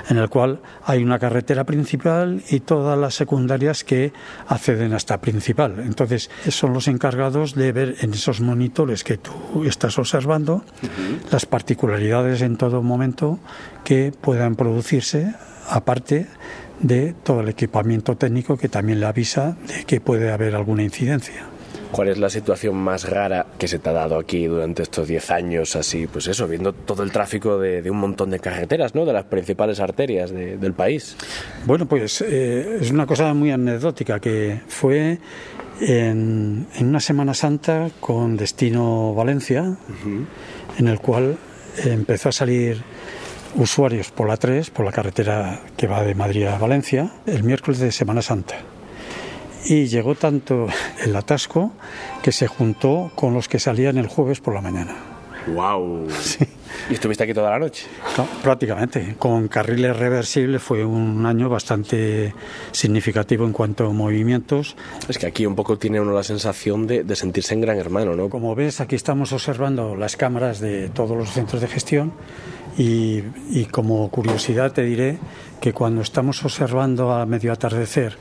en 0.10 0.18
el 0.18 0.30
cual 0.30 0.60
hay 0.86 1.04
una 1.04 1.20
carretera 1.20 1.64
principal 1.64 2.42
y 2.50 2.60
todas 2.62 2.98
las 2.98 3.16
secundarias 3.16 3.84
que 3.84 4.14
acceden 4.48 4.94
a 4.94 4.98
esta 4.98 5.20
principal. 5.22 5.80
Entonces, 5.80 6.30
son 6.50 6.74
los 6.74 6.88
encargados 6.88 7.56
de 7.56 7.72
ver 7.72 7.96
en 8.02 8.14
esos 8.14 8.42
monitores 8.42 9.04
que 9.04 9.18
tú 9.18 9.64
estás 9.66 9.98
observando 9.98 10.56
uh 10.56 10.60
-huh. 10.60 11.32
las 11.32 11.46
particularidades 11.46 12.42
en 12.42 12.58
todo 12.58 12.82
momento 12.82 13.40
que 13.84 14.12
puedan 14.20 14.56
producirse, 14.56 15.34
aparte 15.70 16.28
de 16.80 17.14
todo 17.24 17.42
el 17.42 17.50
equipamiento 17.50 18.18
técnico 18.18 18.58
que 18.58 18.70
también 18.70 19.00
le 19.00 19.06
avisa 19.06 19.56
de 19.68 19.86
que 19.86 20.02
puede 20.02 20.32
haber 20.32 20.56
alguna 20.56 20.84
incidencia. 20.84 21.53
¿Cuál 21.94 22.08
es 22.08 22.18
la 22.18 22.32
situación 22.32 22.76
más 22.76 23.08
rara 23.08 23.46
que 23.60 23.68
se 23.68 23.78
te 23.78 23.88
ha 23.88 23.94
dado 23.94 24.18
aquí 24.18 24.48
durante 24.48 24.82
estos 24.82 25.08
10 25.08 25.30
años, 25.30 25.76
así, 25.76 26.08
pues 26.08 26.26
eso, 26.26 26.48
viendo 26.48 26.74
todo 26.74 27.04
el 27.04 27.12
tráfico 27.12 27.60
de, 27.60 27.84
de 27.84 27.92
un 27.92 27.98
montón 27.98 28.32
de 28.32 28.40
carreteras, 28.40 28.96
¿no? 28.96 29.06
De 29.06 29.14
las 29.14 29.26
principales 29.26 29.80
arterias 29.80 30.32
de, 30.32 30.58
del 30.58 30.74
país. 30.74 31.16
Bueno, 31.68 31.86
pues 31.86 32.22
eh, 32.22 32.80
es 32.82 32.90
una 32.90 33.06
cosa 33.06 33.36
muy 33.36 33.52
anecdótica 33.52 34.20
que 34.20 34.62
fue 34.68 35.20
en, 35.82 36.66
en, 36.74 36.88
una 36.88 37.00
Semana 37.00 37.36
Santa 37.36 37.92
con 38.00 38.38
destino 38.38 39.14
Valencia, 39.14 39.62
uh 39.62 40.08
-huh. 40.08 40.26
en 40.80 40.88
el 40.88 41.00
cual 41.00 41.38
empezó 41.86 42.30
a 42.30 42.32
salir 42.32 42.82
usuarios 43.54 44.10
por 44.10 44.28
la 44.28 44.38
3, 44.38 44.72
por 44.72 44.84
la 44.84 44.92
carretera 44.92 45.62
que 45.78 45.86
va 45.86 46.02
de 46.02 46.16
Madrid 46.16 46.48
a 46.48 46.58
Valencia, 46.58 47.12
el 47.28 47.44
miércoles 47.44 47.80
de 47.80 47.92
Semana 47.92 48.24
Santa 48.24 48.73
y 49.66 49.88
llegó 49.88 50.16
tanto 50.16 50.68
el 51.04 51.16
atasco 51.16 51.72
que 52.22 52.32
se 52.32 52.48
juntó 52.48 53.12
con 53.16 53.34
los 53.34 53.48
que 53.48 53.60
salían 53.60 53.98
el 53.98 54.08
jueves 54.08 54.40
por 54.40 54.54
la 54.54 54.62
mañana. 54.62 54.96
¡Wow! 55.48 56.08
Sí. 56.22 56.46
¿Y 56.90 56.94
estuviste 56.94 57.24
aquí 57.24 57.34
toda 57.34 57.52
la 57.52 57.60
noche? 57.60 57.86
No, 58.18 58.26
prácticamente. 58.42 59.16
Con 59.20 59.48
carriles 59.48 59.96
reversibles 59.96 60.62
fue 60.62 60.84
un 60.84 61.26
año 61.26 61.50
bastante 61.50 62.34
significativo 62.72 63.46
en 63.46 63.52
cuanto 63.52 63.86
a 63.86 63.94
movimientos. 63.94 64.76
Es 65.08 65.18
que 65.18 65.28
aquí 65.28 65.46
un 65.46 65.56
poco 65.56 65.78
tiene 65.78 66.00
uno 66.00 66.14
la 66.14 66.24
sensación 66.24 66.88
de, 66.88 67.04
de 67.04 67.16
sentirse 67.16 67.54
en 67.54 67.62
gran 67.62 67.78
hermano, 67.78 68.16
¿no? 68.16 68.30
Como 68.30 68.56
ves, 68.56 68.82
aquí 68.82 68.96
estamos 68.96 69.34
observando 69.34 69.96
las 69.96 70.18
cámaras 70.18 70.60
de 70.60 70.90
todos 70.90 71.16
los 71.18 71.30
centros 71.30 71.62
de 71.62 71.68
gestión 71.68 72.14
y, 72.78 73.24
y 73.50 73.66
como 73.66 74.10
curiosidad 74.10 74.72
te 74.72 74.84
diré 74.84 75.20
que 75.62 75.74
cuando 75.74 76.02
estamos 76.02 76.44
observando 76.44 77.12
a 77.12 77.26
medio 77.26 77.54
atardecer 77.54 78.18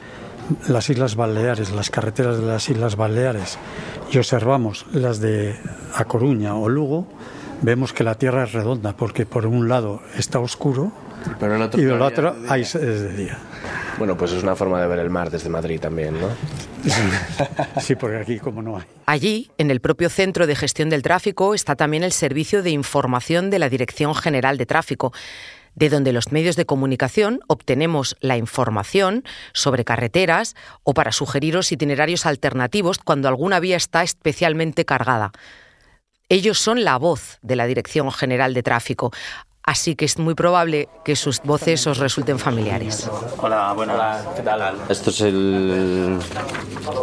las 0.68 0.90
Islas 0.90 1.16
Baleares, 1.16 1.70
las 1.72 1.90
carreteras 1.90 2.38
de 2.38 2.46
las 2.46 2.68
Islas 2.68 2.96
Baleares 2.96 3.58
y 4.10 4.18
observamos 4.18 4.86
las 4.92 5.20
de 5.20 5.56
A 5.94 6.04
Coruña 6.04 6.54
o 6.54 6.68
Lugo, 6.68 7.06
vemos 7.62 7.92
que 7.92 8.04
la 8.04 8.16
Tierra 8.16 8.44
es 8.44 8.52
redonda 8.52 8.96
porque 8.96 9.26
por 9.26 9.46
un 9.46 9.68
lado 9.68 10.02
está 10.16 10.38
oscuro 10.38 10.92
Pero 11.38 11.56
el 11.56 11.62
otro 11.62 11.80
y 11.80 11.84
del 11.84 12.02
otro 12.02 12.32
de 12.32 12.50
hay, 12.50 12.62
es 12.62 12.72
de 12.74 13.12
día. 13.14 13.38
Bueno, 13.98 14.16
pues 14.16 14.32
es 14.32 14.42
una 14.42 14.56
forma 14.56 14.80
de 14.80 14.88
ver 14.88 14.98
el 14.98 15.10
mar 15.10 15.30
desde 15.30 15.48
Madrid 15.48 15.78
también, 15.80 16.20
¿no? 16.20 16.28
Sí, 16.84 17.02
sí, 17.80 17.94
porque 17.94 18.16
aquí 18.16 18.38
como 18.38 18.62
no 18.62 18.78
hay. 18.78 18.84
Allí, 19.06 19.50
en 19.58 19.70
el 19.70 19.80
propio 19.80 20.08
Centro 20.08 20.46
de 20.46 20.56
Gestión 20.56 20.88
del 20.88 21.02
Tráfico, 21.02 21.54
está 21.54 21.76
también 21.76 22.02
el 22.02 22.12
Servicio 22.12 22.62
de 22.62 22.70
Información 22.70 23.50
de 23.50 23.58
la 23.58 23.68
Dirección 23.68 24.14
General 24.14 24.56
de 24.58 24.66
Tráfico 24.66 25.12
de 25.74 25.88
donde 25.88 26.12
los 26.12 26.32
medios 26.32 26.56
de 26.56 26.66
comunicación 26.66 27.40
obtenemos 27.46 28.16
la 28.20 28.36
información 28.36 29.24
sobre 29.52 29.84
carreteras 29.84 30.54
o 30.82 30.94
para 30.94 31.12
sugeriros 31.12 31.72
itinerarios 31.72 32.26
alternativos 32.26 32.98
cuando 32.98 33.28
alguna 33.28 33.60
vía 33.60 33.76
está 33.76 34.02
especialmente 34.02 34.84
cargada. 34.84 35.32
Ellos 36.28 36.58
son 36.58 36.84
la 36.84 36.96
voz 36.96 37.38
de 37.42 37.56
la 37.56 37.66
Dirección 37.66 38.10
General 38.10 38.54
de 38.54 38.62
Tráfico. 38.62 39.12
Así 39.64 39.94
que 39.94 40.04
es 40.04 40.18
muy 40.18 40.34
probable 40.34 40.88
que 41.04 41.14
sus 41.14 41.40
voces 41.42 41.86
os 41.86 41.98
resulten 41.98 42.40
familiares. 42.40 43.08
Hola, 43.38 43.72
bueno, 43.74 43.92
¿qué 44.34 44.42
tal? 44.42 44.74
Esto 44.88 45.10
es 45.10 45.20
el, 45.20 46.18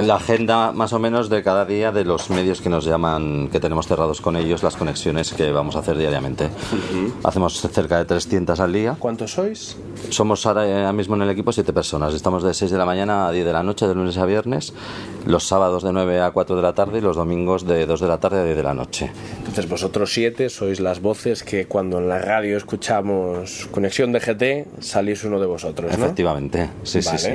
la 0.01 0.15
agenda 0.15 0.73
más 0.73 0.91
o 0.91 0.99
menos 0.99 1.29
de 1.29 1.41
cada 1.41 1.63
día 1.63 1.93
de 1.93 2.03
los 2.03 2.29
medios 2.29 2.59
que 2.59 2.67
nos 2.67 2.83
llaman, 2.83 3.47
que 3.49 3.61
tenemos 3.61 3.87
cerrados 3.87 4.19
con 4.19 4.35
ellos, 4.35 4.61
las 4.61 4.75
conexiones 4.75 5.31
que 5.33 5.51
vamos 5.51 5.77
a 5.77 5.79
hacer 5.79 5.97
diariamente. 5.97 6.45
Uh 6.47 6.49
-huh. 6.49 7.13
Hacemos 7.23 7.61
cerca 7.61 7.97
de 7.97 8.03
300 8.03 8.59
al 8.59 8.73
día. 8.73 8.97
¿Cuántos 8.99 9.31
sois? 9.31 9.77
Somos 10.09 10.45
ahora 10.45 10.91
mismo 10.91 11.15
en 11.15 11.21
el 11.21 11.29
equipo 11.29 11.53
siete 11.53 11.71
personas. 11.71 12.13
Estamos 12.13 12.43
de 12.43 12.53
6 12.53 12.71
de 12.71 12.77
la 12.77 12.85
mañana 12.85 13.27
a 13.27 13.31
10 13.31 13.45
de 13.45 13.53
la 13.53 13.63
noche, 13.63 13.87
de 13.87 13.95
lunes 13.95 14.17
a 14.17 14.25
viernes, 14.25 14.73
los 15.25 15.47
sábados 15.47 15.81
de 15.83 15.93
9 15.93 16.21
a 16.21 16.31
4 16.31 16.57
de 16.57 16.61
la 16.61 16.73
tarde 16.73 16.97
y 16.97 17.01
los 17.01 17.15
domingos 17.15 17.65
de 17.65 17.85
2 17.85 18.01
de 18.01 18.07
la 18.07 18.17
tarde 18.19 18.41
a 18.41 18.43
10 18.43 18.57
de 18.57 18.63
la 18.63 18.73
noche. 18.73 19.11
Entonces 19.39 19.69
vosotros 19.69 20.11
siete 20.13 20.49
sois 20.49 20.79
las 20.81 20.99
voces 21.01 21.43
que 21.43 21.65
cuando 21.65 21.99
en 21.99 22.09
la 22.09 22.19
radio 22.19 22.48
escuchamos 22.57 23.67
Conexión 23.71 24.11
de 24.11 24.19
GT 24.19 24.81
salís 24.81 25.23
uno 25.23 25.39
de 25.39 25.45
vosotros, 25.45 25.97
¿no? 25.97 26.05
Efectivamente, 26.05 26.69
sí, 26.83 27.01
sí, 27.01 27.17
sí. 27.17 27.31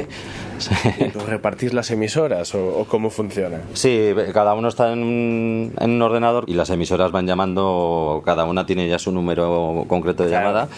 ¿Y 1.00 1.08
tú 1.08 1.20
repartís 1.20 1.72
las 1.72 1.90
emisoras 1.90 2.54
o, 2.54 2.78
o, 2.78 2.84
cómo 2.84 3.10
funciona? 3.10 3.60
Sí, 3.74 4.10
cada 4.32 4.54
uno 4.54 4.68
está 4.68 4.92
en 4.92 5.02
un, 5.02 5.72
en 5.78 5.90
un, 5.90 6.02
ordenador 6.02 6.44
y 6.46 6.54
las 6.54 6.70
emisoras 6.70 7.12
van 7.12 7.26
llamando, 7.26 8.22
cada 8.24 8.44
una 8.44 8.66
tiene 8.66 8.88
ya 8.88 8.98
su 8.98 9.12
número 9.12 9.84
concreto 9.88 10.22
de 10.24 10.30
claro. 10.30 10.46
llamada 10.46 10.68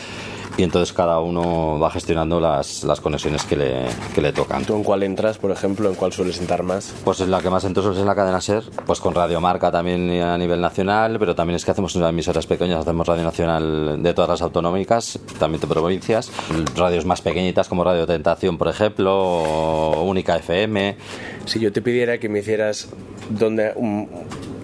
y 0.57 0.63
entonces 0.63 0.93
cada 0.93 1.21
uno 1.21 1.79
va 1.79 1.91
gestionando 1.91 2.41
las, 2.41 2.85
las 2.85 3.01
conexiones 3.01 3.45
que 3.45 3.57
le, 3.57 3.87
que 4.15 4.21
le 4.21 4.33
tocan. 4.33 4.65
¿Tú 4.65 4.75
en 4.75 4.83
cuál 4.83 5.03
entras, 5.03 5.39
por 5.39 5.51
ejemplo? 5.51 5.89
¿En 5.89 5.95
cuál 5.95 6.13
sueles 6.13 6.41
entrar 6.41 6.63
más? 6.63 6.95
Pues 7.05 7.21
en 7.21 7.31
la 7.31 7.41
que 7.41 7.51
más 7.51 7.65
entro 7.65 7.93
es 7.93 7.99
en 7.99 8.07
la 8.07 8.15
cadena 8.15 8.41
SER, 8.41 8.65
pues 8.87 9.01
con 9.01 9.15
Radio 9.15 9.41
Marca 9.41 9.71
también 9.71 10.11
a 10.23 10.39
nivel 10.39 10.61
nacional, 10.61 11.19
pero 11.19 11.35
también 11.35 11.57
es 11.57 11.65
que 11.65 11.71
hacemos 11.71 11.95
unas 11.97 12.11
emisoras 12.11 12.47
pequeñas, 12.47 12.81
hacemos 12.81 13.07
Radio 13.07 13.25
Nacional 13.25 14.03
de 14.03 14.15
todas 14.15 14.31
las 14.31 14.43
autonómicas, 14.43 15.19
también 15.39 15.61
de 15.61 15.67
provincias, 15.67 16.31
radios 16.75 17.05
más 17.05 17.21
pequeñitas 17.21 17.69
como 17.69 17.85
Radio 17.85 18.07
Tentación, 18.07 18.59
por 18.59 18.69
ejemplo, 18.69 19.15
o 19.17 20.03
Única 20.05 20.37
FM. 20.37 20.97
Si 21.47 21.61
yo 21.61 21.73
te 21.73 21.81
pidiera 21.81 22.19
que 22.19 22.29
me 22.29 22.41
hicieras 22.41 22.89
donde 23.31 23.73
un, 23.77 24.09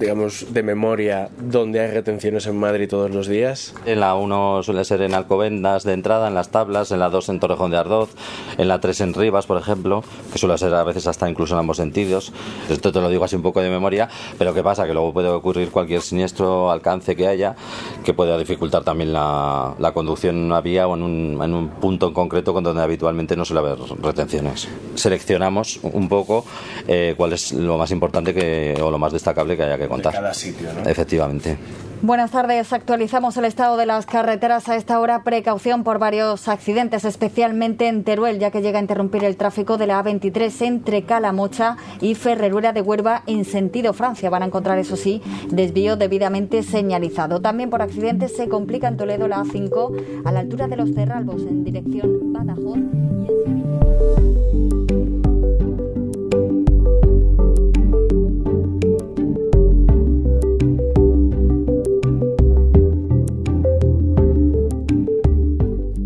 digamos, 0.02 0.52
de 0.52 0.64
memoria, 0.64 1.30
dónde 1.38 1.78
hay 1.78 1.92
retenciones 1.92 2.46
en 2.48 2.58
Madrid 2.58 2.88
todos 2.88 3.10
los 3.10 3.28
días? 3.28 3.72
En 3.86 4.00
la 4.00 4.16
1 4.16 4.64
suele 4.64 4.84
ser 4.84 5.00
en 5.02 5.14
Alcobendas 5.14 5.84
de 5.84 5.92
entrada, 5.92 6.26
en 6.26 6.34
las 6.34 6.50
tablas, 6.50 6.90
en 6.90 6.98
la 6.98 7.08
2 7.08 7.28
en 7.28 7.40
Torrejón 7.40 7.70
de 7.70 7.76
Ardoz, 7.76 8.10
en 8.58 8.66
la 8.66 8.80
3 8.80 9.00
en 9.00 9.14
Rivas, 9.14 9.46
por 9.46 9.58
ejemplo, 9.58 10.02
que 10.32 10.38
suele 10.38 10.58
ser 10.58 10.74
a 10.74 10.82
veces 10.82 11.06
hasta 11.06 11.30
incluso 11.30 11.54
en 11.54 11.60
ambos 11.60 11.76
sentidos. 11.76 12.32
Esto 12.68 12.90
te 12.90 13.00
lo 13.00 13.08
digo 13.08 13.24
así 13.24 13.36
un 13.36 13.42
poco 13.42 13.62
de 13.62 13.70
memoria, 13.70 14.08
pero 14.38 14.52
¿qué 14.52 14.64
pasa? 14.64 14.86
Que 14.86 14.92
luego 14.92 15.12
puede 15.12 15.28
ocurrir 15.28 15.70
cualquier 15.70 16.00
siniestro 16.00 16.72
alcance 16.72 17.14
que 17.14 17.28
haya 17.28 17.54
que 18.04 18.12
pueda 18.12 18.36
dificultar 18.36 18.82
también 18.82 19.12
la, 19.12 19.74
la 19.78 19.92
conducción 19.92 20.36
en 20.36 20.42
una 20.42 20.60
vía 20.60 20.88
o 20.88 20.96
en 20.96 21.02
un, 21.04 21.40
en 21.42 21.54
un 21.54 21.68
punto 21.68 22.08
en 22.08 22.14
concreto 22.14 22.52
con 22.52 22.64
donde 22.64 22.82
habitualmente 22.82 23.36
no 23.36 23.44
suele 23.44 23.60
haber 23.60 23.78
retenciones. 24.00 24.68
Seleccionamos 24.96 25.78
un 25.82 26.08
poco 26.08 26.44
eh, 26.86 27.14
cuál 27.16 27.32
es 27.32 27.52
lo 27.52 27.78
más 27.78 27.90
importante 27.90 28.34
que, 28.34 28.78
o 28.80 28.90
lo 28.90 28.98
más 28.98 29.12
destacable 29.12 29.56
que 29.56 29.62
haya 29.62 29.78
que 29.78 29.88
contar. 29.88 30.12
De 30.12 30.18
cada 30.18 30.34
sitio, 30.34 30.68
¿no? 30.72 30.88
Efectivamente. 30.88 31.56
Buenas 32.04 32.32
tardes. 32.32 32.72
Actualizamos 32.72 33.36
el 33.36 33.44
estado 33.44 33.76
de 33.76 33.86
las 33.86 34.06
carreteras 34.06 34.68
a 34.68 34.74
esta 34.74 34.98
hora. 34.98 35.22
Precaución 35.22 35.84
por 35.84 36.00
varios 36.00 36.48
accidentes, 36.48 37.04
especialmente 37.04 37.86
en 37.86 38.02
Teruel, 38.02 38.40
ya 38.40 38.50
que 38.50 38.60
llega 38.60 38.80
a 38.80 38.82
interrumpir 38.82 39.22
el 39.22 39.36
tráfico 39.36 39.78
de 39.78 39.86
la 39.86 40.02
A23 40.02 40.66
entre 40.66 41.04
Calamocha 41.04 41.76
y 42.00 42.16
Ferreruela 42.16 42.72
de 42.72 42.80
Huerva 42.80 43.22
en 43.28 43.44
sentido 43.44 43.92
Francia. 43.92 44.30
Van 44.30 44.42
a 44.42 44.46
encontrar, 44.46 44.80
eso 44.80 44.96
sí, 44.96 45.22
desvío 45.48 45.94
debidamente 45.94 46.64
señalizado. 46.64 47.40
También 47.40 47.70
por 47.70 47.82
accidentes 47.82 48.34
se 48.34 48.48
complica 48.48 48.88
en 48.88 48.96
Toledo 48.96 49.28
la 49.28 49.44
A5 49.44 50.24
a 50.24 50.32
la 50.32 50.40
altura 50.40 50.66
de 50.66 50.76
los 50.78 50.92
Cerralbos 50.92 51.42
en 51.42 51.62
dirección 51.62 52.32
Badajoz 52.32 52.78
y 52.78 53.48
en 53.48 53.62
Sevilla. 53.86 54.21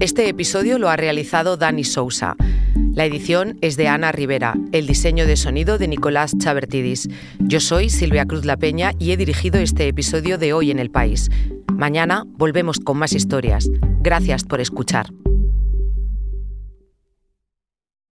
Este 0.06 0.28
episodio 0.28 0.78
lo 0.78 0.88
ha 0.88 0.94
realizado 0.94 1.56
Dani 1.56 1.82
Sousa. 1.82 2.36
La 2.94 3.04
edición 3.04 3.58
es 3.60 3.76
de 3.76 3.88
Ana 3.88 4.12
Rivera, 4.12 4.54
el 4.70 4.86
diseño 4.86 5.26
de 5.26 5.36
sonido 5.36 5.78
de 5.78 5.88
Nicolás 5.88 6.38
Chabertidis. 6.38 7.08
Yo 7.40 7.58
soy 7.58 7.90
Silvia 7.90 8.24
Cruz 8.24 8.44
La 8.44 8.56
Peña 8.56 8.92
y 9.00 9.10
he 9.10 9.16
dirigido 9.16 9.58
este 9.58 9.88
episodio 9.88 10.38
de 10.38 10.52
Hoy 10.52 10.70
en 10.70 10.78
el 10.78 10.92
País. 10.92 11.28
Mañana 11.74 12.22
volvemos 12.24 12.78
con 12.78 12.98
más 12.98 13.14
historias. 13.14 13.68
Gracias 14.00 14.44
por 14.44 14.60
escuchar. 14.60 15.08